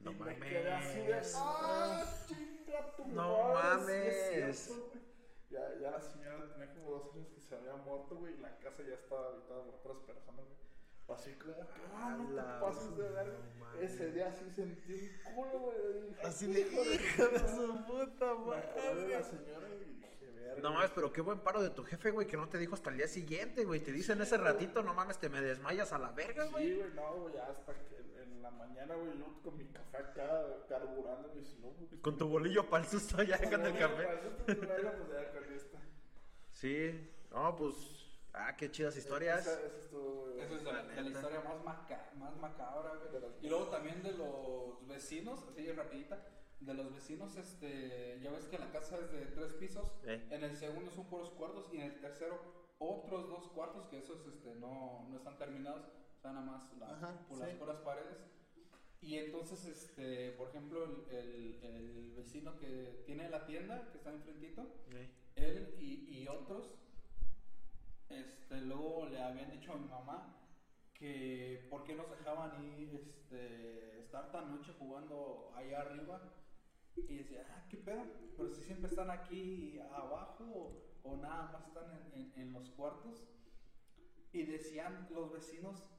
[0.00, 1.34] No Y me quedé así de, mames.
[1.36, 4.28] ¡ah, chinga tu No es mames.
[4.64, 5.13] cierto, güey".
[5.54, 8.58] Ya, ya la señora tenía como dos años que se había muerto, güey, y la
[8.58, 10.64] casa ya estaba habitada por otras personas, güey.
[11.16, 13.26] Así como que, ah, no la te pases de ver.
[13.58, 13.80] no.
[13.80, 16.08] Ese día sí sentí un culo, güey.
[16.08, 17.48] Dije, Así de "Hijo de hijo de puta".
[17.56, 19.24] su puta de la madre.
[19.24, 20.62] señora y dije, verga.
[20.62, 22.90] No mames, pero qué buen paro de tu jefe, güey, que no te dijo hasta
[22.90, 23.80] el día siguiente, güey.
[23.80, 26.74] Te dicen ese ratito, no mames, te me desmayas a la verga, Sí, güey.
[26.78, 28.02] güey, no, güey, hasta que
[28.44, 32.00] la mañana, güey, yo con mi café acá carburando, me dice, no, güey.
[32.00, 34.06] Con tu bolillo para el susto ya con el café.
[34.46, 35.78] Pues ya con esta.
[36.52, 37.74] Sí, no, pues,
[38.34, 39.40] ah, qué chidas historias.
[39.46, 40.40] Esa, esa estuvo, güey.
[40.40, 43.20] Esa es la, de la historia más, maca- más macabra, güey.
[43.22, 46.22] Las- Y luego también de los vecinos, así rapidita,
[46.60, 50.26] de los vecinos, este, ya ves que la casa es de tres pisos, Eh.
[50.30, 52.38] en el segundo son puros cuartos y en el tercero
[52.78, 55.82] otros dos cuartos que esos este, no, no están terminados,
[56.24, 57.44] sea, nada más la- Ajá, por sí.
[57.44, 58.18] las puras paredes.
[59.02, 64.10] Y entonces, este, por ejemplo, el, el- el vecino que tiene la tienda, que está
[64.10, 65.06] enfrentito, Sí.
[65.36, 66.80] él y, y otros,
[68.08, 70.40] este, luego le habían dicho a mi mamá
[70.94, 76.22] que por qué nos dejaban ir, este, estar tan noche jugando allá arriba.
[76.96, 78.04] Y decía, ah, qué pedo,
[78.36, 80.44] pero si siempre están aquí abajo
[81.02, 83.28] o, o nada más están en, en- en los cuartos.
[84.32, 85.93] Y decían los vecinos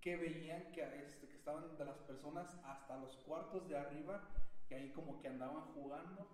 [0.00, 4.22] que veían que, este, que estaban de las personas hasta los cuartos de arriba,
[4.68, 6.26] que ahí como que andaban jugando.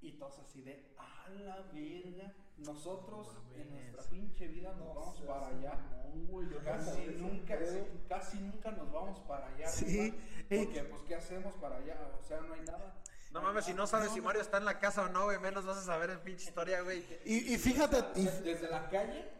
[0.00, 5.16] Y todos así de, a la verga, nosotros No en nuestra pinche vida nos vamos
[5.16, 5.74] seas para allá.
[5.74, 7.78] mamón, güey, yo no Casi nunca, sí,
[8.08, 9.66] casi nunca nos vamos para allá.
[9.68, 10.14] Sí,
[10.50, 10.64] eh.
[10.64, 11.98] Porque, pues, ¿qué hacemos para allá?
[12.16, 12.94] O sea, no hay nada.
[13.32, 15.66] No mames, si no sabes si Mario está en la casa o no, güey, menos
[15.66, 17.04] vas a saber el pinche historia, güey.
[17.24, 19.37] Y, y fíjate, y Desde la calle.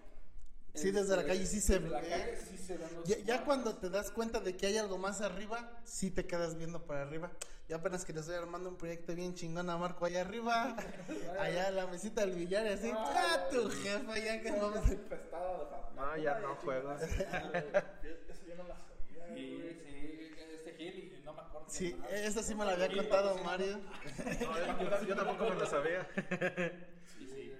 [0.74, 2.09] Sí, desde la calle sí se desde la ve.
[2.09, 5.20] calle sí se ven los ya, cuando te das cuenta de que hay algo más
[5.20, 7.31] arriba, sí te quedas viendo para arriba.
[7.69, 10.77] Ya apenas que le estoy armando un proyecto bien chingón a Marco allá arriba,
[11.39, 14.19] allá en la mesita del billar y así, ¡ah, tu jefa!
[14.19, 15.95] Ya que vamos a...
[15.95, 16.78] No, ya no güey.
[16.78, 21.66] Eso yo no la sabía, Sí, sí, este Gil y no me acuerdo.
[21.69, 23.78] Sí, esta sí me la había contado Mario.
[23.78, 26.09] No, yo, yo tampoco me lo sabía.
[27.19, 27.53] Sí, sí.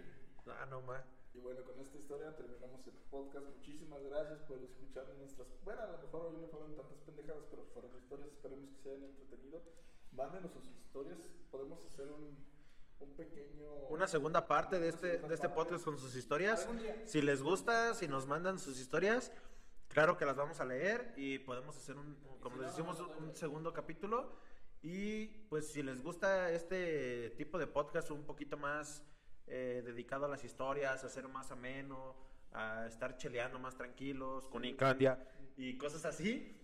[0.47, 1.18] Ah, no mames.
[1.35, 3.47] Y bueno, con esta historia terminamos el podcast.
[3.47, 5.47] Muchísimas gracias por escuchar nuestras.
[5.65, 8.29] Bueno, a lo mejor hoy no fueron tantas pendejadas, pero fueron historias.
[8.33, 9.63] Esperemos que se hayan entretenido.
[10.13, 11.19] Mándenos sus historias.
[11.51, 12.37] Podemos hacer un,
[13.01, 13.69] un pequeño.
[13.91, 16.69] Una segunda parte de este, de este podcast con sus historias.
[17.05, 19.33] Si les gusta, si nos mandan sus historias,
[19.89, 23.73] claro que las vamos a leer y podemos hacer un, como les decimos, un segundo
[23.73, 24.33] capítulo.
[24.83, 29.03] Y pues si les gusta este tipo de podcast un poquito más
[29.49, 32.15] eh, dedicado a las historias, a ser más ameno,
[32.53, 35.19] a estar cheleando más tranquilos, con Incandia
[35.57, 36.57] y cosas así,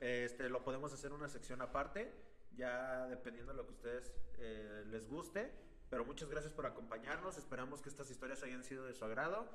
[0.00, 2.12] este, lo podemos hacer una sección aparte,
[2.56, 5.50] ya dependiendo de lo que a ustedes eh, les guste.
[5.88, 7.36] Pero muchas gracias por acompañarnos.
[7.36, 9.46] Esperamos que estas historias hayan sido de su agrado.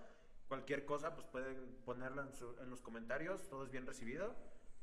[0.47, 3.49] Cualquier cosa, pues pueden ponerla en, su- en los comentarios.
[3.49, 4.35] Todo es bien recibido.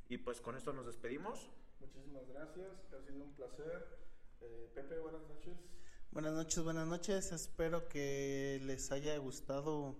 [0.08, 1.48] Y pues con esto nos despedimos.
[1.80, 2.92] Muchísimas gracias.
[2.92, 3.86] Ha sido un placer.
[4.40, 5.56] Eh, Pepe, buenas noches.
[6.14, 7.32] Buenas noches, buenas noches.
[7.32, 9.96] Espero que les haya gustado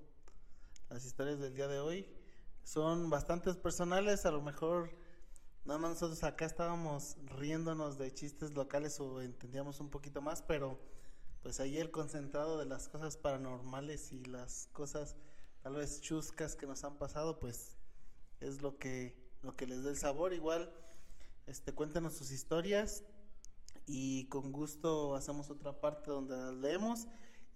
[0.88, 2.06] las historias del día de hoy.
[2.62, 4.96] Son bastantes personales, a lo mejor
[5.64, 10.78] nada más nosotros acá estábamos riéndonos de chistes locales o entendíamos un poquito más, pero
[11.42, 15.16] pues ahí el concentrado de las cosas paranormales y las cosas
[15.64, 17.76] tal vez chuscas que nos han pasado, pues
[18.38, 20.32] es lo que lo que les da el sabor.
[20.32, 20.72] Igual,
[21.48, 23.02] este cuéntenos sus historias
[23.86, 27.06] y con gusto hacemos otra parte donde las leemos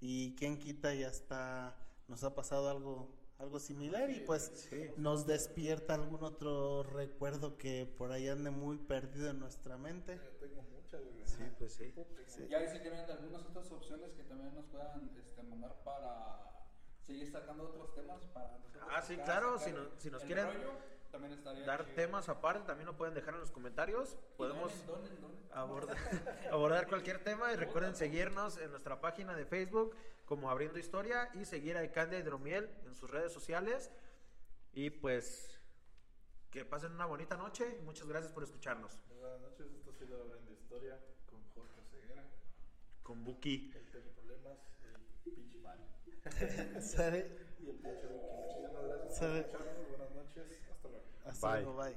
[0.01, 1.77] y quien quita y hasta
[2.09, 4.91] nos ha pasado algo algo similar y pues Sí.
[4.97, 10.17] nos despierta algún otro recuerdo que por ahí ande muy perdido en nuestra mente.
[10.17, 11.01] Yo tengo muchas.
[11.25, 11.85] Sí, pues sí.
[11.95, 16.67] Puta, Ya dicen que vienen algunas otras opciones que también nos puedan este, mandar para
[17.07, 18.59] seguir sacando otros temas para
[18.91, 20.73] Ah, sí, claro, si no- si nos quieren rollo,
[21.11, 21.95] también estaría Dar chido.
[21.95, 24.17] temas aparte, también lo pueden dejar en los comentarios.
[24.37, 25.39] Podemos donen, donen, donen.
[25.53, 25.97] abordar,
[26.53, 29.95] abordar cualquier tema y recuerden seguirnos en nuestra página de Facebook
[30.25, 33.91] como Abriendo Historia y seguir a Icandia Hidromiel en sus redes sociales.
[34.73, 35.59] Y pues
[36.51, 38.99] que pasen una bonita noche y muchas gracias por escucharnos.
[39.09, 39.67] Buenas noches.
[39.73, 42.25] Esto ha sido Abriendo Historia con Jorge Ceguera.
[43.03, 43.73] Con Buki.
[43.75, 45.79] El tiene problemas, el pinche mal.
[46.83, 47.47] ¿Sabe?
[47.61, 48.27] Y el pinche Buki.
[48.37, 49.89] Muchísimas gracias por escucharnos.
[49.89, 50.68] Buenas noches.
[50.79, 51.05] Hasta luego.
[51.25, 51.51] Hasta Bye.
[51.51, 51.97] luego, bye.